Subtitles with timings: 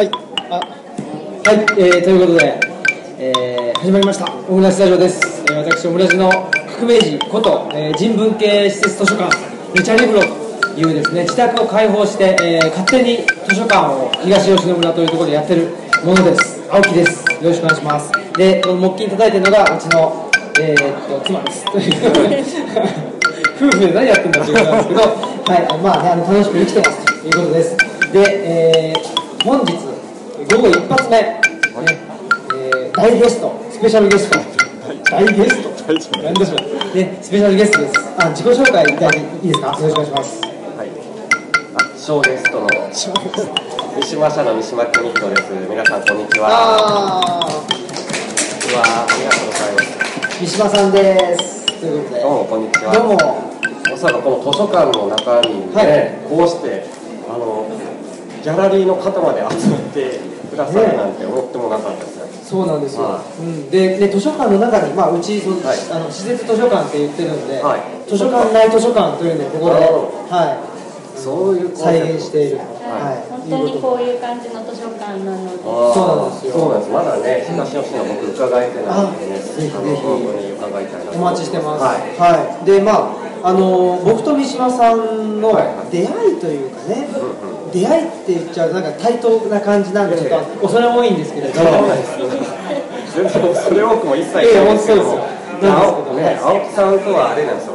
[0.00, 0.10] はい。
[0.48, 2.58] あ、はい、えー、ということで、
[3.18, 4.32] えー、始まりました。
[4.48, 5.44] オムライスラジオです。
[5.52, 6.30] えー、私、オムラジの
[6.72, 9.36] 革命児こと、えー、人文系施設図書館、
[9.76, 15.68] ルチャリブロというですね、自宅を開放して、えー、勝手に図書館を東吉野村というところでやってる
[16.02, 16.62] ものです。
[16.70, 17.44] 青木です。
[17.44, 18.10] よろしくお願いします。
[18.38, 20.30] で、この木琴叩いてるのが、うちの、
[20.62, 21.64] えー、っと、妻です。
[21.72, 22.40] ということで
[23.60, 27.76] 夫婦で何やってんだっていうことなんですけど、はい、まあね、あの楽しく生きてますということです。
[28.14, 29.89] で、えー、本日、
[30.50, 31.40] 午後一発目、ね
[32.56, 34.36] えー、大ゲスト、スペシャルゲスト、
[35.08, 37.94] 大ゲスト、なんでしょう、ね、スペシャルゲストです。
[38.18, 39.78] あ、自己紹介いただいていいですか？
[39.80, 40.40] よろしくお願いします。
[40.42, 40.88] はい。
[41.76, 45.42] あ、ショーゲストの三島社の三島邦人です。
[45.70, 46.48] 皆さんこんにちは。
[46.50, 48.82] あこんにちは。
[48.82, 49.86] ありがとうございます。
[50.34, 51.64] ー、三島さんです。
[51.80, 52.92] ということで、どうもこんにちは。
[52.92, 53.16] どうも、
[53.88, 56.82] まさかこの図書館の中にね、はいこうして
[57.28, 57.70] あの
[58.42, 60.18] ギャラリーの方まで集まって
[60.50, 62.26] くださるなんて思ってもなかったですよ。
[62.50, 65.78] そうなんですよ、はうん、でで図書館の中に、まあ、うちそ、はい。
[65.94, 68.10] あの施設図書館って言ってるんで、はい。
[68.10, 70.58] 図書館内図書館というのをここで、は
[71.14, 76.90] そういうい、再現している、はい、本当にこういう感じの図書館なので、そうなんですよそうなんです。
[76.90, 79.76] まだね、東吉野僕伺えてないんでね、あぜひぜひ。
[79.76, 81.84] あの本当に伺いたいなとお待ちしてます。
[81.84, 82.18] はい。
[82.18, 82.66] はい。
[82.66, 83.14] で、ま
[83.44, 85.54] あ、あの僕と三島さんの
[85.92, 92.26] 出会いというかね、うん出会いって言っちゃうなんか対等な感じなんでちょっと恐れ多いんですけれど、そうなんですよ。
[93.14, 94.50] 全然それ多くも一切ない。
[94.50, 95.02] いやんですけど
[96.14, 97.74] ね、青木さんとはあれなんですよ、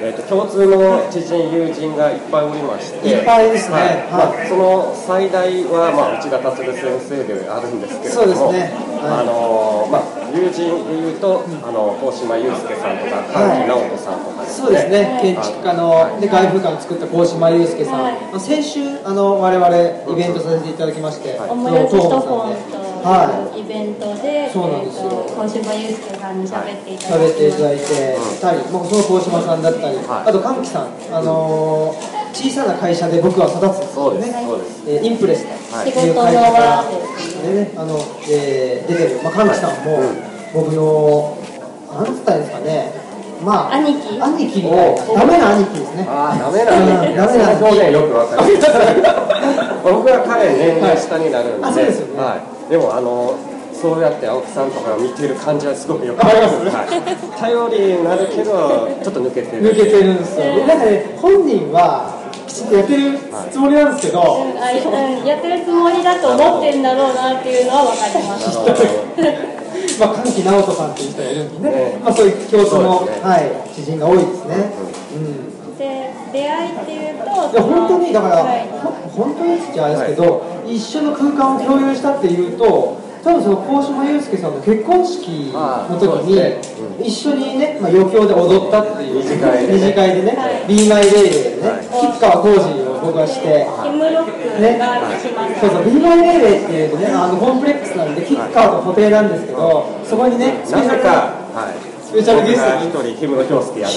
[0.00, 3.74] えー、と共通の知人、友人がいっぱいおりまして、いっぱいですね。
[3.74, 3.86] はい。
[3.86, 4.08] はい。
[4.10, 8.72] まあ、その最大は、まあ、内田達先生であるんですけれども、そうですね。
[9.02, 9.20] はい。
[9.20, 10.02] あのーまあ、
[10.34, 13.62] 友人でいうと、あの高島祐介さんとか、はい。
[13.62, 18.40] 神木直人さんとかね、そうですね、建築家の、で外風館を作った高島祐介さん、はい。
[18.40, 21.96] 先週あの我々イベントさせていただきまして、オムラジと
[23.56, 25.10] イベントで、そうなんですよ。
[25.10, 30.28] えーと小島祐介さんに喋っていい、ただ喋っていただいきて、たり、まあ、その高島さんだったり、はい。
[30.28, 34.82] あと神木さん、あのー小さな会社で僕は育つそうです、ねそうです。
[34.88, 36.10] えーインプレスはいとい。
[36.10, 41.36] う仕事の会社からね、あの、えー出てる、まあ、神木さんも、はい僕の、
[41.92, 42.92] なんつったんですかね、
[43.44, 44.20] まあ、兄貴。
[44.22, 46.06] 兄貴みたいな、ダメな兄貴ですね。
[46.08, 48.70] ああ、ダメなんうんで、ダメなんその表現よくわかります。
[49.82, 52.22] 僕は彼年齢下になるんで、はいあそうですよね。
[52.22, 52.70] はい。
[52.70, 53.34] でもあの
[53.74, 56.54] そうやって青木さんとかを見てる感じはすごいよくわかります。
[56.70, 57.40] はい。
[57.40, 59.74] 頼りになるけどちょっと抜けてる。
[59.74, 60.44] 抜けてるんですよ。
[60.66, 62.08] なんかね、本人は、
[62.54, 63.18] やってる
[63.50, 69.54] つもりなんですけど、うんあうんやってるつもりだと思ってんだろうなっていうのは分かります。
[69.98, 73.20] まあ、神木直人さんっていう人がいるんでね、ねまあ、そういう共通の、ね。
[73.22, 74.72] はい、知人が多いですね。
[75.14, 75.78] うん。
[75.78, 78.68] で出会いっていうと、いや本当にだから、はい。
[78.70, 78.92] ほ
[79.24, 94.76] 本当にって言っちゃあれですけど、一緒の空間を共有したっていうと多分その高島祐介さんの結婚式の時に、一緒にね、まあ、余興で踊ったっていう二次会でね二次会でね、はい Be My Day でね、はい吉川晃司を僕はして、ね。
[95.56, 101.08] そうそう、Be My Day っていうとね、あのコンプレックスなんで、吉川と固定なんですけど、そこにね、スペシャルか、
[101.56, 102.04] はい。
[102.04, 102.60] スペシャルゲス
[102.92, 103.94] トに一人氷室京介やる。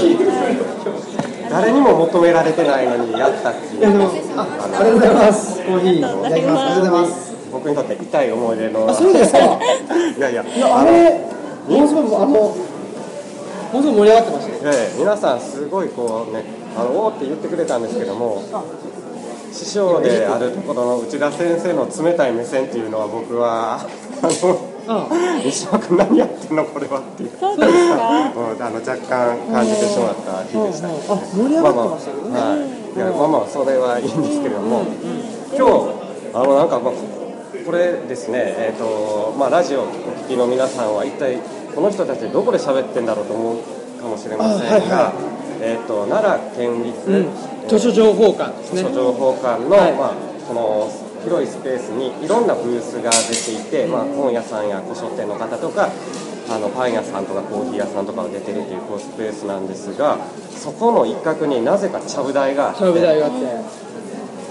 [1.49, 3.87] 誰にも求められてないのにやったっていう。
[3.87, 4.47] あ
[4.79, 5.63] ありがとうございます。
[5.65, 6.63] コーヒーいただきます。
[6.63, 7.26] ありがとうございます。
[7.57, 8.87] 僕にとって痛い思い出の。
[8.89, 9.39] あ、そうですか？
[10.17, 10.43] いやいや。
[10.43, 11.21] いやあれ
[11.67, 12.55] ものすごいあのも
[13.73, 14.59] のすごい盛り上がってましたね。
[14.65, 16.43] ええ、皆さんすごいこうね、
[16.77, 18.41] あのおーって言ってくれたんですけども、
[19.51, 23.79] 師匠であるところの内田先生の冷たい目線っていうのは僕は
[24.21, 25.09] あの
[25.43, 27.31] 西島君何やってんのこれはっていう。
[27.39, 28.31] そうですか？
[28.35, 30.87] うんあの若干感じてしまった日でした。
[30.87, 30.91] あ
[31.35, 32.31] 盛り上がってましたけどね。
[32.31, 32.59] まあまあはい。
[32.97, 34.81] いやまあまあそれはいいんですけれども、
[35.55, 35.71] 今日
[36.33, 36.97] あのなんかまあこ
[37.71, 39.87] れですね、えっ、とまあラジオをお
[40.25, 41.37] 聞きの皆さんは一体
[41.73, 45.13] この人たちどこで喋ってんだろうと思うかもしれませんが、あはいは
[45.61, 47.27] えっ、と奈良県立、うん
[47.67, 48.95] 図書情報館ですね図書。
[48.95, 50.13] 情報館の、はいまあ
[50.47, 50.89] その
[51.23, 55.89] 広いスペースにいろんなブースが出ていて、まあ本屋さんや古書店の方とか。
[56.49, 60.17] あのパン屋さんとかコーヒー屋さんとかが出てるっていうこうスペースなんですが
[60.51, 63.87] そこの一角になぜかちゃぶ台があってちゃぶ台があって。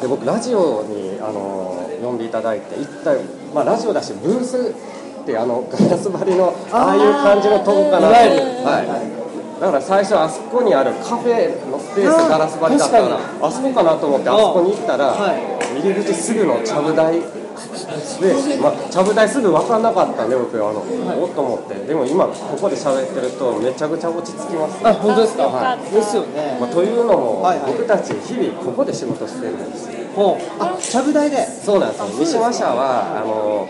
[0.02, 3.18] で僕ラジオにあの呼んでいただいて一体、
[3.54, 4.74] まあ、ラジオだしブース
[5.22, 15.56] ってあのガラス張りのああいう感じのとこかなはい、だから最初あそこにあるカフェのスペースガラス張りだったから確あそこかなと思ってあそこに行ったら、はい。
[15.80, 17.20] 入り口すぐのちゃぶ台
[18.20, 20.80] で、まあ、ちゃぶ台すぐ分からなかったんで僕あの、
[21.22, 21.74] おっと思って。
[21.86, 24.90] でも今ここで喋ってるとめちゃくちゃ落ち着きますね。
[24.90, 25.44] あ本当ですか？
[25.44, 25.78] はい。
[25.94, 26.58] ですよね。
[26.60, 27.72] まあ、というのも、はいはい。
[27.72, 29.98] 僕たち日々ここで仕事してるんですよ。
[30.14, 30.44] ほう。
[30.58, 31.44] あちちゃぶ台で。
[31.46, 32.06] そうなんですよ。
[32.08, 33.68] 三島社はあの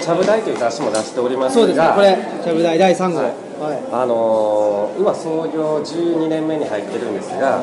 [0.00, 1.92] ちゃぶ台という雑誌も出しておりますがそうですね。
[1.94, 3.18] これちゃぶ台第3号。
[3.18, 3.26] はい。
[3.26, 3.78] はい。
[3.92, 7.60] あのー今創業12年目に入ってるんですが、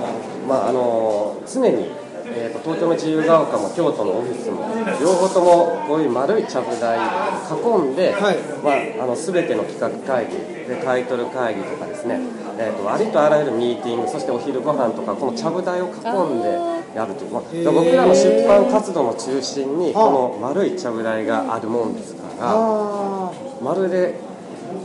[0.47, 1.91] まああのー常に、
[2.33, 4.63] えーと東京の自由が丘も京都のオフィスも
[4.99, 8.37] 両方ともこういう丸いちゃぶ台囲んで、はい。
[8.63, 10.37] まあ、あの全ての企画会議
[10.67, 12.19] でタイトル会議とかですね、
[12.57, 16.49] えー、とありとあらゆるミーティングそしてお昼ご飯とかこのちゃぶ台を囲んで
[16.95, 23.31] やるという、まあ、僕らの出版活動の中心にこの丸いちゃぶ台があるもんですからあ
[23.61, 24.19] まるで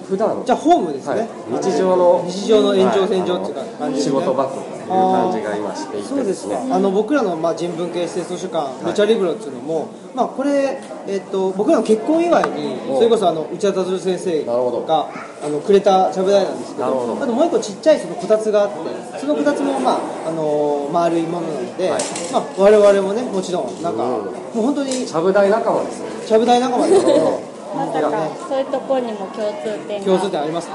[0.08, 0.86] 普段あじゃあホー。
[0.86, 1.28] ムですね、はい、
[1.62, 6.76] 日常の日常の延長線上っていうかはい仕事場という感じが今していてそうですねか。
[6.76, 8.86] あの僕らの、まあ、人文系施設図書館、い。
[8.86, 22.00] ルチャリブロっていうのも、まあ、これ、えっと僕らの結婚祝いにおそれこそあの内田達郎先生があのくれたちゃぶ台なんですけどあともう一個ちっちゃいそのこたつがあってそのこたつも、まああの丸いものなので、はい。
[22.32, 24.24] まあ、我々もねもちろんなんか、うん。
[24.24, 27.56] もう本当にちゃぶ台仲間ですよちゃぶ台仲間ですけど。
[27.76, 30.06] まさかそういうところにも共通点が。
[30.06, 30.74] 共通点ありますね、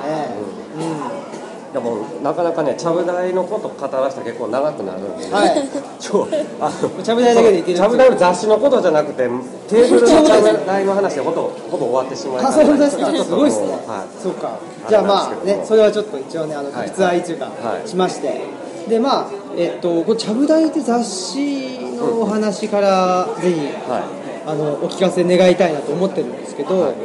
[1.73, 5.55] でもなかなかねちゃぶ台のこと語らせたら結構長くなるんで、はい。
[6.03, 13.05] 今日あのちゃぶ台だけでいけるちゃぶ台の雑誌のことじゃなくてテーブルのちゃぶ台の話でほぼほぼ終わってしまいあ、そうですか。
[13.05, 13.67] ちょっとすごいですね。
[13.87, 14.21] はい。
[14.21, 14.59] そうか。
[14.85, 16.89] あじゃあまあね、それはちょっと一応ね、あのはい。
[16.89, 17.87] 実愛というかはい。
[17.87, 18.41] しまして、
[18.89, 23.59] でまあえっとこのちゃぶ台って雑誌のお話からぜひ
[23.89, 24.03] はい。
[24.45, 26.95] あのお聞かせ願いたいなと思ってるんですけど、はい。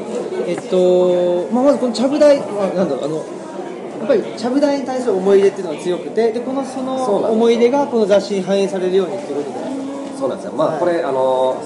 [0.48, 3.24] えっとまあまずこのちゃぶ台、まあなんだろうあの。
[3.98, 6.94] やっぱりちゃぶ台に対する思い入れっていうのが強くてでこのその
[7.30, 9.66] 思い入れがこの雑誌に反映されるようにということで。
[10.16, 10.52] そうなんですよ。
[10.52, 11.62] まあ、はいこれあの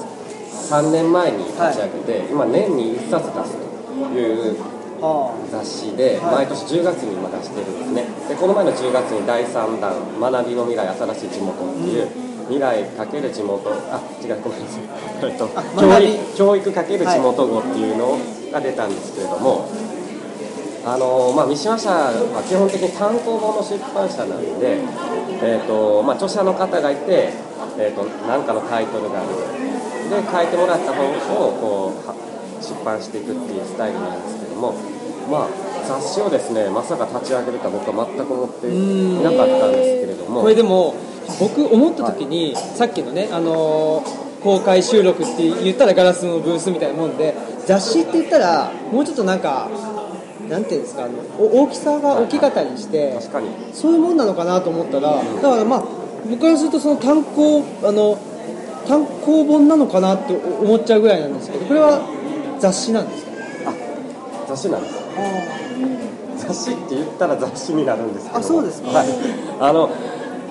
[0.71, 4.57] 3年前に立ち上げて、今年に1冊出すという
[5.01, 6.47] は雑誌で、はい。
[6.47, 8.07] 毎年10月に今出してるんですね。
[8.29, 12.09] でこの前の10月に第3弾「学びの未来新しい地元」っていう、
[12.47, 16.19] 未来かける地元あ違うごめんなさい。
[16.37, 18.19] 教育かける地元語っていうの
[18.53, 19.67] が出たんですけれども、
[20.85, 24.81] あのまあ、三島社は基本的に単行本の出版社なので、
[25.45, 27.33] えーとまあ、著者の方がいて、
[27.77, 29.29] えー、と何かのタイトルがある。
[30.11, 32.15] で書いてもらった本をこうは
[32.61, 34.75] 出版していくっていうスタイルなんですけども、
[35.31, 35.49] まあ、
[35.87, 40.43] 雑誌をですねまさか立ち上げるとは僕は全く思っていなかったんですけれども。
[40.43, 40.95] これでも
[41.39, 47.35] 僕思った時に、さっきのね、あのー公開収録って言ったらガラスのブースみたいなもんで
[47.67, 49.69] 雑誌って言ったらもうちょっとなんか
[50.51, 53.49] なんていうんですかあのお大きさが大きかったりして確かに。
[53.73, 55.85] そういうもんなのかなと思ったらだからまあ
[56.29, 58.19] 僕からするとその単行あの
[58.87, 62.01] 単行本なのかなって思っちゃうぐらいなんですけどこれは
[62.59, 63.31] 雑誌なんですか？
[64.49, 65.01] 雑誌なんです。
[66.39, 68.39] 雑誌って言ったら雑誌になるんですけど。
[68.39, 68.89] あそうですか。
[68.91, 69.09] はい、
[69.61, 69.91] あの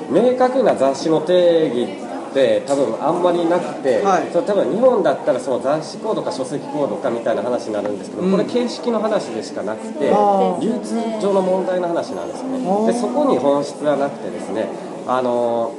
[0.10, 4.32] 明確な雑誌の定義って多分あんまりなくて、はい。
[4.32, 8.32] それ多分日本だったらその雑誌コードか書籍コードかみたいな話になるんですけど、うん。
[8.32, 10.10] これ形式の話でしかなくて
[10.62, 12.60] 流通上の問題の話なんですね。
[12.88, 14.68] でそこに本質はなくてですね
[15.08, 15.74] あの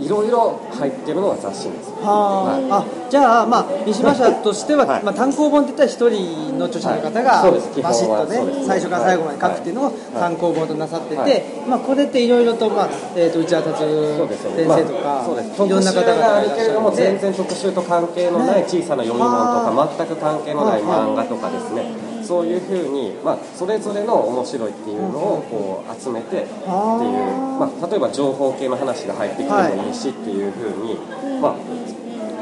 [0.00, 1.90] いろいろ入ってるのが雑誌です。
[2.02, 5.04] はあ、あじゃあ、まあ、三島社としては、はい。
[5.04, 7.70] まあ、単行本って言ったら一人の著者の方が、はいそうです。
[7.72, 9.94] 基バシッとね最初から最後まで書くっていうのをはい。
[10.14, 11.42] 単行本となさってて、はい。
[11.68, 14.68] まあ、これっていろいろと、まあえー、と内田達そうですそうです。
[14.68, 15.62] 先生とか、まあそうです。
[15.64, 18.64] いろんな方々があるけれども全然特集と関係のないね。
[18.68, 20.82] 小さな読み物とはか全く関係のない。
[20.82, 30.96] 漫画とかですねそういうふうに、まあ、それぞれの面白いっていうのをこう集めてっていう、はまあ、例えば情報系の話が入ってきてもいいしっていうふうに、
[31.40, 31.54] まあ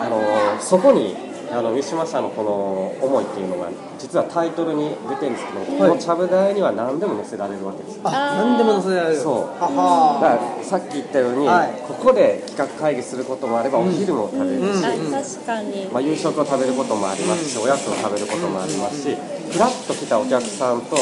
[0.04, 3.68] あのーそこにあの三島さんのこの思いっていうのが
[3.98, 8.00] 実はタイトルに出てるんですけど、このちゃぶ台には何でも載せられるわけです。
[8.02, 8.10] あ
[8.42, 9.16] 何でも載せられる。
[9.16, 9.62] そう。
[9.62, 10.20] はは。
[10.20, 11.72] だからさっき言ったように、はい。
[11.86, 15.86] ここで企画会議することもあれば、お昼も食べるし、うんあ確かに。
[15.86, 19.16] まあ、夕食を食べることもありますし、おやつを食べることもありますし、
[19.50, 20.96] ふらっと来たお客さんと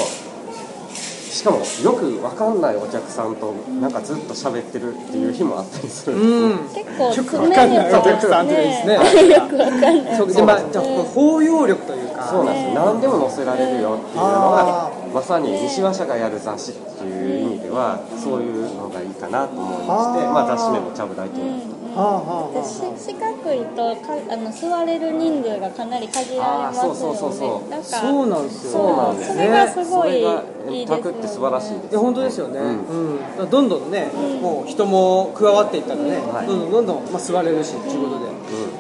[1.33, 6.59] しかもよくわかんないお客さんとなんかずっと喋ってるっていう日もあったりするんですよ、うん。
[6.75, 8.95] 結構よく詰めわかんないお客さんってですね。
[9.35, 10.17] よくわかんない。
[10.17, 10.33] そう。
[10.33, 12.29] でまあ、じゃあ包容力というか。
[12.29, 12.67] そうなんです。
[12.69, 26.88] よ何でも載せられるよっていうのあがまさに西和社がやる雑誌っていう意味ではそういうのがいいかなと思いましてまあ、雑誌名も「ちゃぶ台」というの四角いとかあの座れる人数がかなり限られますよね。
[26.88, 27.70] あーそうそうそうそう。
[27.70, 28.72] なんかそうなんですよ。
[28.72, 31.18] そうなんですそれがすごいいいですよね。
[31.18, 31.90] って素晴らしいです。
[31.90, 33.50] いや本当ですよね、うん。
[33.50, 36.46] どんどんね、もう人も加わっていったらね、はい。
[36.46, 38.30] どんどんどんどん、まあ、座れるしということで、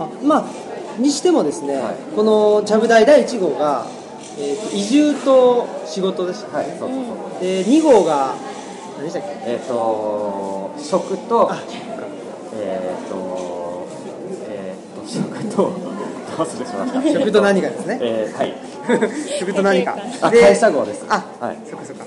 [0.00, 0.44] あまあ
[0.98, 1.96] にしてもですね、はい。
[2.16, 3.86] このちゃぶ台第1号が、
[4.38, 7.40] えーと移住と仕事でした、はいそうそうそう。
[7.40, 8.34] で2号が
[8.96, 9.28] 何でしたっけ？
[9.52, 11.58] えっ、と食とあ
[12.54, 13.86] えっ、と
[14.48, 14.74] え
[15.42, 15.72] 食と
[16.36, 17.02] どうするしました？
[17.20, 17.98] 食と何かですね。
[18.00, 18.54] えーはい。
[19.38, 19.96] 食と何か。
[20.20, 21.56] あで会社号ですあ、はい。
[21.68, 22.04] そっかそっか。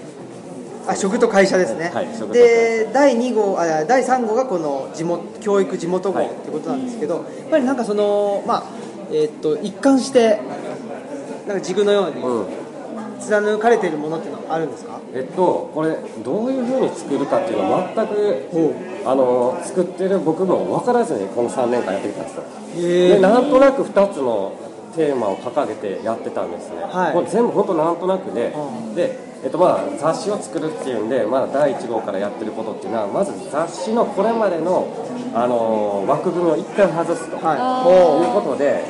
[0.88, 6.27] あ食と会社ですね、はいで第2号あ第3号がこの地元教育地元号はい。
[6.27, 8.63] ってことなんですけど、やっぱりなんかそのまあ
[9.12, 10.39] えーっと一貫して
[11.48, 12.46] なんか軸のようにうん。
[13.18, 18.44] 貫かれているものっていうのはあるんですか、えっとこれどういうふうに作るかっていうのは全く
[19.06, 22.44] あの作ってる僕も分からずにこの3年間やってきたんですよ。
[22.44, 24.53] へでなんとなく2つの
[24.96, 27.13] テーマを掲げてやってたんですね、はい。
[27.13, 28.96] これ全部本当なんとなくで、うん。
[28.96, 34.88] で、えっとまあ、雑誌を作るっていうんで、まあ、第1号からやってることっていうのはまず雑誌のこれまでの、
[35.36, 38.24] あのー枠組みを一回外すと、はい。
[38.24, 38.84] いうことで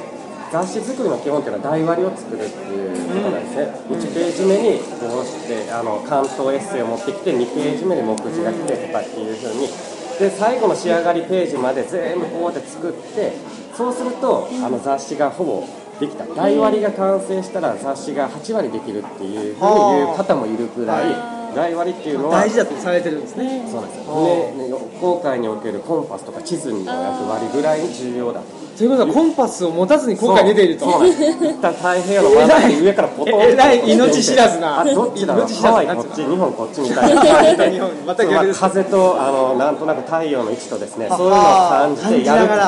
[0.52, 9.96] 雑誌作りの基本っていうのは台割りを作るっていうことなんですね、1ページ目にこうしてあの関東エッセイを持ってきて2ページ目に目次が来てとかっていうふうに。
[10.20, 13.34] で最後の仕上がりページまで全部こうやって作って
[13.76, 15.64] そうするとあの雑誌がほぼ
[16.00, 16.26] できた。
[16.26, 23.66] 台割りが完成したら雑誌が8割できるっていうふうに言う方もいるぐらい台割りっていうのは大事だとされてるんですね。
[23.70, 24.14] そうなんですよ、
[24.58, 24.70] ね。
[24.70, 30.92] ね、航海におけるコンパスとか地図の役割ぐらいに重要だとということはコンパスを持たずに今回出ていると。
[30.92, 31.08] そう。
[31.08, 31.46] そうなんです。
[31.46, 34.82] 一旦太平洋の真ん中に上からポトンえらい命知らずな。
[34.82, 35.34] あどっちだ？
[35.34, 37.16] ろう命知らずなハワイこっち日本こっちみたい。
[37.16, 42.60] な感じで日本全く逆ですまあ風とあのなんとなく太陽の位置とですねあそういうのを感じてやるいう雑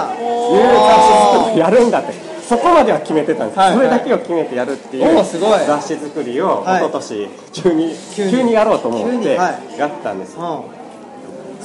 [1.04, 1.12] 誌
[1.44, 2.38] 作りをやるんだって。
[2.48, 6.86] そこまでは決めてたんです、はいそれだけを決めてやるっていう雑誌作りをはい。
[6.86, 8.32] 一昨年急に急に。
[8.32, 10.62] 急にやろうと思ってやったんですうん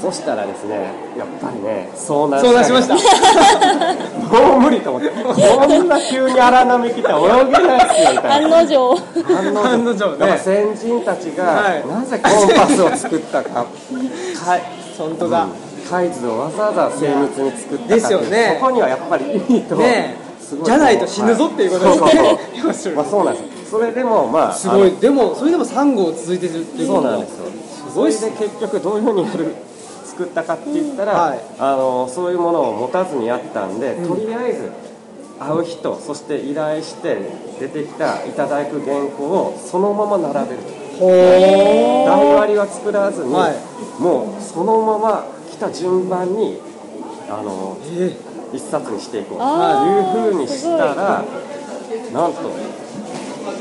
[0.02, 2.94] そしたらですねやっぱりね遭難そうなしました。
[4.36, 8.34] もう無理と思ってこんな急に荒波来たら泳げないっすよみたいな。
[8.34, 8.76] 案の定
[9.68, 10.40] 案の定ね。
[10.42, 11.86] 先人たちがはい。
[11.86, 13.66] なぜコンパスを作ったか、か
[14.98, 15.46] 本当だ、
[15.88, 18.58] 海図をわざわざ精密に作ったかですよね。
[18.60, 20.16] そこにはやっぱり意味と、ね
[20.64, 22.10] じゃないと死ぬぞっていうことで。
[22.10, 23.22] すねはい要するにそうそうそう。
[23.22, 23.70] まあそうなんです。
[23.70, 24.90] それでもまあすごい。
[24.96, 27.44] でもそれでも3号続いてるっていうことそうなんですよ。
[27.92, 29.54] すごいっすそれで結局どういうふうにやる
[30.12, 31.40] 作ったかって言ったら、はい。
[31.58, 34.70] あのそういうものを持たずにやったんで、とりあえず
[35.40, 37.16] 会う人そして依頼して
[37.58, 40.62] 出てきたいただく原稿をそのまま並べる
[40.98, 41.08] ほ
[42.06, 43.56] 台割りは作らずに、はい。
[44.02, 46.60] もうそのまま来た順番に
[47.30, 48.14] あのえ
[48.52, 49.44] 一冊にしていこうと。
[49.44, 51.24] あーいうふうにしたら
[52.12, 52.52] なんと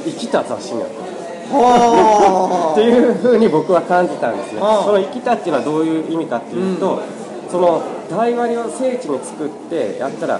[0.03, 1.01] 生きた雑誌になった。
[1.01, 1.20] は
[1.51, 7.01] っていうふうに僕は感じたんですね、その生きたっていうのはどういう意味かっていうと、
[7.49, 10.39] その台割りを聖地に作ってやったら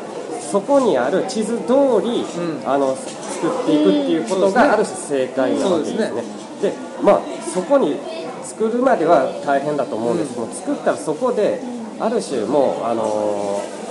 [0.52, 2.70] そこにある地図通り、うん。
[2.70, 6.22] あの作っていくっていうことがある種正解なわけですね。
[6.62, 7.22] ででまあ
[7.54, 7.98] そこに
[8.44, 10.34] 作るまでは大変だと思うんです。
[10.34, 11.62] けど、作ったらそこで
[12.00, 13.82] ある種もう、あのー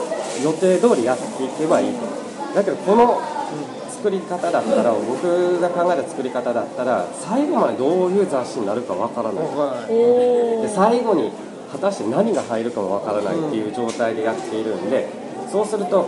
[0.43, 2.07] 予定通りやっていけばいいと。
[2.55, 3.21] だけどこの
[4.01, 9.45] 作り方だったら僕が考えた作り方だったら最後までどういう雑誌になるかわからない。
[9.91, 11.31] おで最後に
[11.71, 15.09] 果たして何が入るかもわからないっていう状態でやっているんで
[15.53, 16.07] そうすると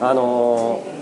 [0.00, 0.92] あのー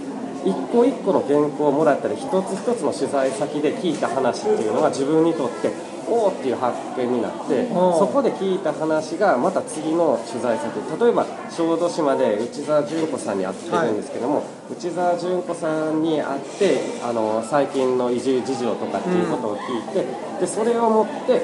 [0.43, 5.71] 一個一個の原稿をもらったり一つ一つの取材先で聞いた話っていうのが自分にとって
[6.11, 20.07] っていう発見になってそこで聞いた話がまた次の取材先例えば小豆島で内澤純子さんに会ってるんですけども、内澤純子さんに会ってあの最近の移住事情とかっていうことを聞いて、
[20.41, 21.43] でそれを持って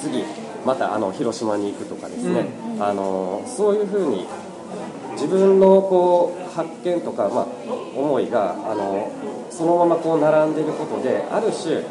[0.00, 0.24] 次
[0.64, 2.46] またあの広島に行くとかですね、
[2.80, 4.26] あのそういうふうに
[5.12, 7.46] 自分のこう発見とか、まあ、
[7.96, 9.10] 思いがあの
[9.50, 11.82] そのままこう並んでいることである種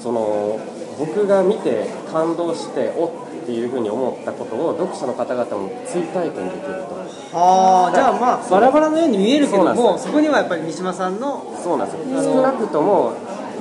[0.00, 0.60] その
[1.00, 3.10] 僕が見て感動しておっ
[3.46, 7.00] ていうふうに思ったことを読者の方々も追体験できると。
[7.32, 9.06] ああじゃあまあバラバラのよ。
[9.06, 12.22] うに見えるけどもそこにはやっぱり三島さんのそうなんですよ。
[12.22, 13.14] 少なくとも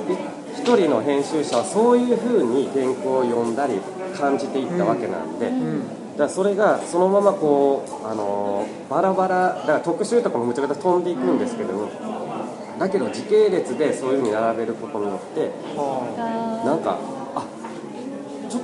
[0.10, 0.14] い
[0.60, 3.80] 一人の編集者はそういうふうに原稿を読んだり
[4.18, 11.90] 感じていったわけなんで、だからそれがそのままこう、あのーバラバラだから特集とかもむちゃくちゃ飛んでいくんですけども
[12.80, 15.52] だけど時系列でそういうふうに並べることによって
[16.66, 16.98] なんか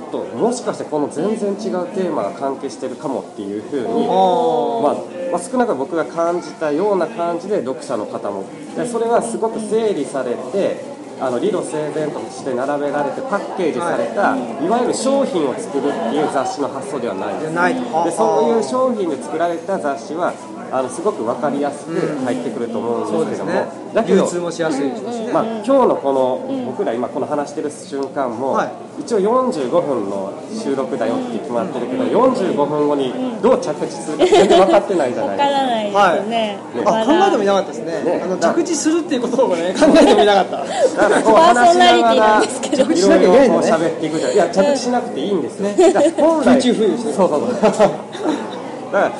[0.06, 8.44] っともしかしてこの全然違うテーマが関係してるかもっていうふうに、まあまあ、少なく僕が感じたような感じで読者の方も
[8.76, 17.40] でそれはすごく整理されてあの理路整然として並べられてパッケージされた、い、わゆる商品を作るっていう雑誌の発想ではないです。
[17.40, 18.04] じゃないと。
[18.04, 20.34] でそういう商品で作られた雑誌は
[20.70, 21.92] あのすごく分かりやすく
[22.24, 23.66] 入ってくると思そううんですけども、ね。
[23.94, 28.86] だけど流通もしやすいでしょうしね、まあ、今日のこの、僕ら今この話してる瞬間も、はい。
[29.00, 35.50] 一応45分の収録だよって決まってるけど、45分後にどう着地するか全然分かってないじゃないですか。
[35.50, 38.04] らないですね、あまだ考えてもいなかったですね。
[38.04, 38.20] ね。
[38.22, 40.56] あの着地するっていうことをね考えてもいなかった。
[40.58, 42.82] だからこうパー話しソナリティなながらんですけど。
[42.82, 44.32] いろいろこう喋っていくじゃん。
[44.32, 47.14] いや着地しなくていいんですよ、だから本来空中浮遊してる。
[47.14, 47.90] そうそうそう。
[48.92, 49.12] だから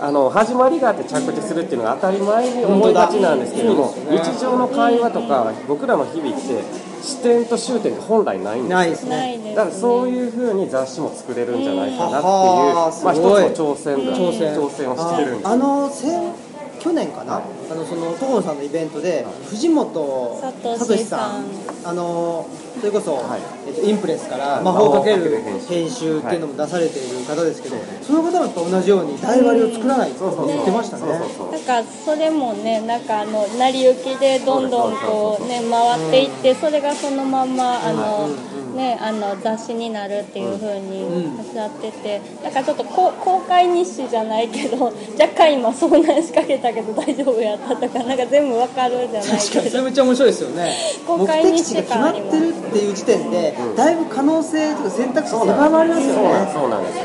[0.00, 6.62] あの始まりがあって着地するっていうのが当たり前に思いがちなんですけども、ね日常の会話とか僕らの日々って
[7.02, 8.76] 視点と終点って本来ないんですよ。
[8.76, 9.54] ないですね。
[9.54, 16.45] だからそういうふうに雑誌も作れるんじゃないかなっていう、はあまあ、一つの挑戦だ挑戦挑戦をしてるんですああの先
[16.86, 17.44] 去年かな、はい。
[17.72, 21.44] あのその所さんのイベントで、藤本聡聡さん
[21.84, 23.40] あのそれこそ、はい。
[23.66, 24.64] えっと、インプレスからはい。
[24.64, 26.18] 魔法をかける編集。
[26.18, 31.02] っていうのも出されている方ですけど、その方もやっぱ同じように台割りを作らないって言ってましたね。
[31.02, 38.28] そうそうそうなんかそれもねなんかあの成り行きでどんどんこうね回っていってそれがそのまんまあの
[38.76, 41.02] ねあの雑誌になるっていう風に
[41.38, 44.84] おっしゃっててなんかちょっと公開日誌じゃないけど
[45.18, 50.76] 若干今遭難しかけたけど大丈夫やったとかなんか全部わかるじゃない確かけどにそれめっちゃ面白いですよね。
[51.06, 57.02] 公目開日誌的地が決まってるっていう時点で、だいぶ可能性とか選択肢そうなん狭まりますよそうなんねそうなんですよ、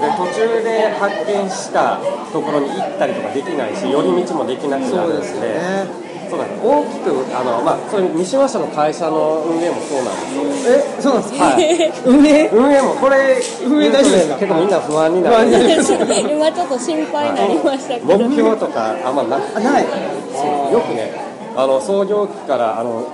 [0.00, 1.98] で途中で発見した
[2.32, 5.22] ところに行ったりとかできないし寄り道もできなくなそうるんで。
[5.22, 6.04] ですよね
[6.34, 11.92] そうなんです大きくあの、まあ、それ三島社の会社の運営もそうなんですよえそうなんですか、はい。
[12.06, 12.48] 運営？
[12.48, 14.36] 運営もこれ運営大丈夫ですか？
[14.36, 15.36] 結構みんな不安になる。
[15.36, 18.18] 不安になります今ちょっと心配になりましたけど。
[18.18, 19.84] 目標とかあんまなくない。
[19.84, 21.12] よくね
[21.56, 23.04] あの創業期からあの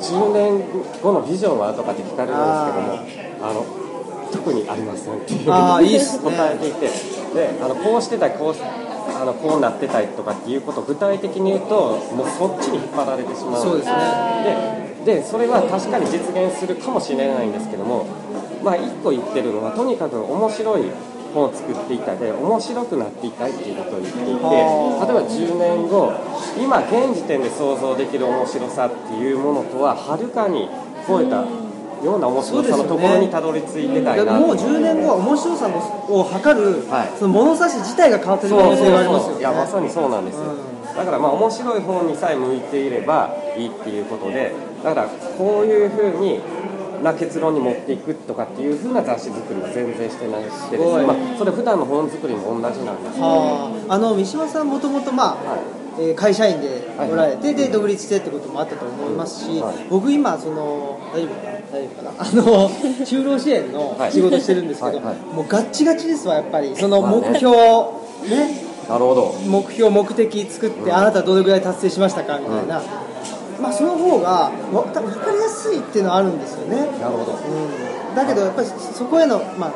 [0.00, 0.64] 10年
[1.02, 3.64] 後のビジョンはとかって聞かれるんですけどもあの
[4.32, 6.30] 特にありませんっていうあーいいっすね。
[6.30, 6.86] 答えていて。
[7.34, 8.54] であのこうしてたりこう
[9.20, 14.96] あのこうなってたりとかっていうことを具体的に言うともうそっちに引っ張られてしまそうですね。
[15.04, 18.06] ででそれは確かに実現するかもしれないんですけども
[18.62, 20.84] まあ一個言ってるのはとにかく面白い
[21.34, 26.12] 本を作っていたで面白くなっていたいっていうことを言っていて例えば10年後
[26.58, 30.68] 今現時点で想像できる面白さっていうものとははるかに
[31.06, 31.44] 超えた
[32.04, 34.40] ような面白さのところにたどり着いてたいなと。
[34.40, 35.68] もう10年後は面白さ
[36.08, 37.18] を測る、はい。
[37.18, 39.40] その物差し自体が変わってる可能性がありますよね。
[39.40, 40.42] いやまさにそうなんですよ、
[40.96, 46.40] だからまあ面白い本にさえ向いていればいいっていうことでだからこういうふうに
[47.02, 53.94] な結論に持っていくとかっていうふうな雑誌作りは全然してなくてですね、まあ、それ普段の本作りも同じなんですはあ。
[53.94, 57.12] あの三島さんもともとまあ、はいえー会社員ではい。
[57.12, 59.86] おられて、で独立してってこともあったと思いますし、はい。
[59.88, 61.52] 僕今その大丈夫かな？
[61.72, 62.70] 大丈夫かなあの
[63.04, 65.06] 就労支援の仕事してるんですけど、はい。
[65.06, 65.16] はい。
[65.34, 66.76] もうガッチガチですわやっぱり。
[66.76, 67.56] その目標、
[68.28, 68.70] ね？
[68.88, 69.34] なるほど。
[69.46, 72.82] 目標目的作って、あなたどれぐらい達成しましたかみたいな、
[73.60, 75.00] まあその方がわ分か
[75.30, 77.38] りやすいっていうのはあるんですよね、なるほど。
[77.38, 79.72] うん、だけどやっぱりそこへの、まあ、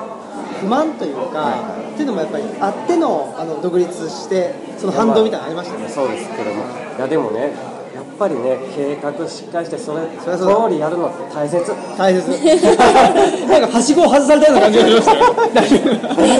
[0.64, 1.60] 不満というか、
[1.92, 6.64] っていうのもやっぱりあってのあの独立してその反動みたいなのありましたよね、そうですけども。
[6.96, 7.52] いやでもね
[7.94, 10.48] やっぱりね計画しっかりしてそれそりゃそう。
[10.48, 11.62] だ通りやるのって大切。
[11.98, 12.26] 大切。
[13.46, 15.14] なんかはしごを外されたような感じがしました。
[15.14, 15.20] よ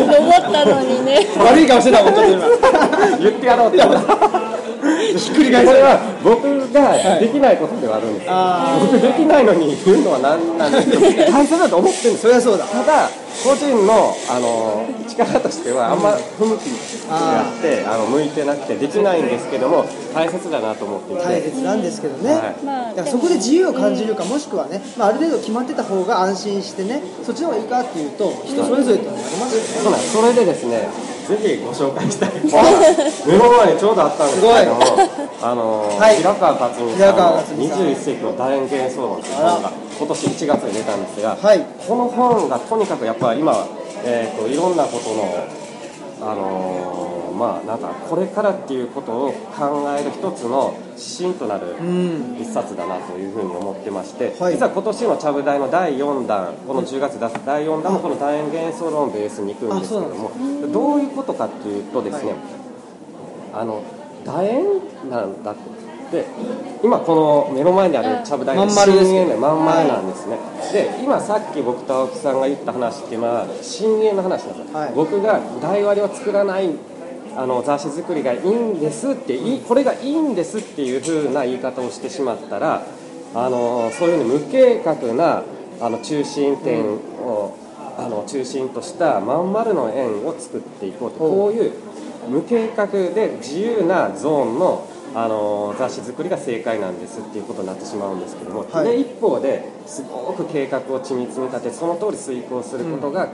[0.06, 1.26] 登ったのにね。
[1.38, 2.44] 悪い顔してたもんちょっと今。
[3.20, 3.78] 言ってやろうって
[5.12, 12.66] ひっくり返されこれは僕ができないことではあるんですよ、あ僕できないのに言うのは何なんですけど大切だと思ってるんですよそりゃそうだ。
[12.66, 13.10] ただ
[13.42, 16.70] 個人のあの力としてはあんま不向き
[17.08, 22.64] があってあの向いてなくてできないんですけども大切だなと思っていて、大切なんですけどね、はい。
[22.64, 29.66] まあだからそこで自由を感じるかもしくはね、まあ、ある程度決まってた方が安心してねそっちの方がいいかっていうと人それぞれっていうのもありますよね。
[29.82, 30.12] そうなんです。
[30.12, 30.88] それでですね
[31.26, 32.30] ぜひご紹介したい
[33.26, 34.80] 目の前にちょうどあったんですけれども
[35.42, 36.16] あの、はい。
[36.16, 37.78] 平川克美さんの克美さん。
[37.78, 41.66] 21世紀の楕円幻想論という本が今年1月に出たんですが、はい。
[41.88, 43.66] この本がとにかくやっぱり今、
[44.04, 45.10] えー、といろんなこと
[46.26, 52.36] のあのーまあなんかこれからっていうことを考える一つの指針となるうん。
[52.40, 54.54] 一冊だなというふうに思ってまして、はい。
[54.54, 60.30] 実は今年のちゃぶ台の第4弾この10月出す第4弾もこの楕円幻想論をベースにいくんですけれども
[60.72, 62.38] どういうことかっていうとですね、はい。
[63.54, 63.82] あの
[64.24, 66.24] 楕円なんだって
[66.82, 70.38] 今この目の前にあるちゃぶ台まん丸です深淵でまん丸なんですね、
[70.72, 74.92] で今さっき僕と青木さんが言った話っていうのは深淵の話なんですよ、はい。
[74.94, 76.70] 僕が台割りを作らない
[77.36, 82.82] あの雑誌作りがいいんですっていいこれがいいんですっていう風な言い方をしてしまったら
[83.34, 85.42] あのそういうふうに無計画な
[85.80, 87.58] あの中心点を、
[87.98, 91.18] あの中心としたまん丸の円を作っていこうと。
[91.18, 91.72] こういう
[92.28, 98.84] 無計画で自由なゾーンのあの雑誌作りが正解なんですっていうことになってしまうんですけども、はい。
[98.84, 103.28] で一方ですごく計画を緻密に立てその通り遂行することが、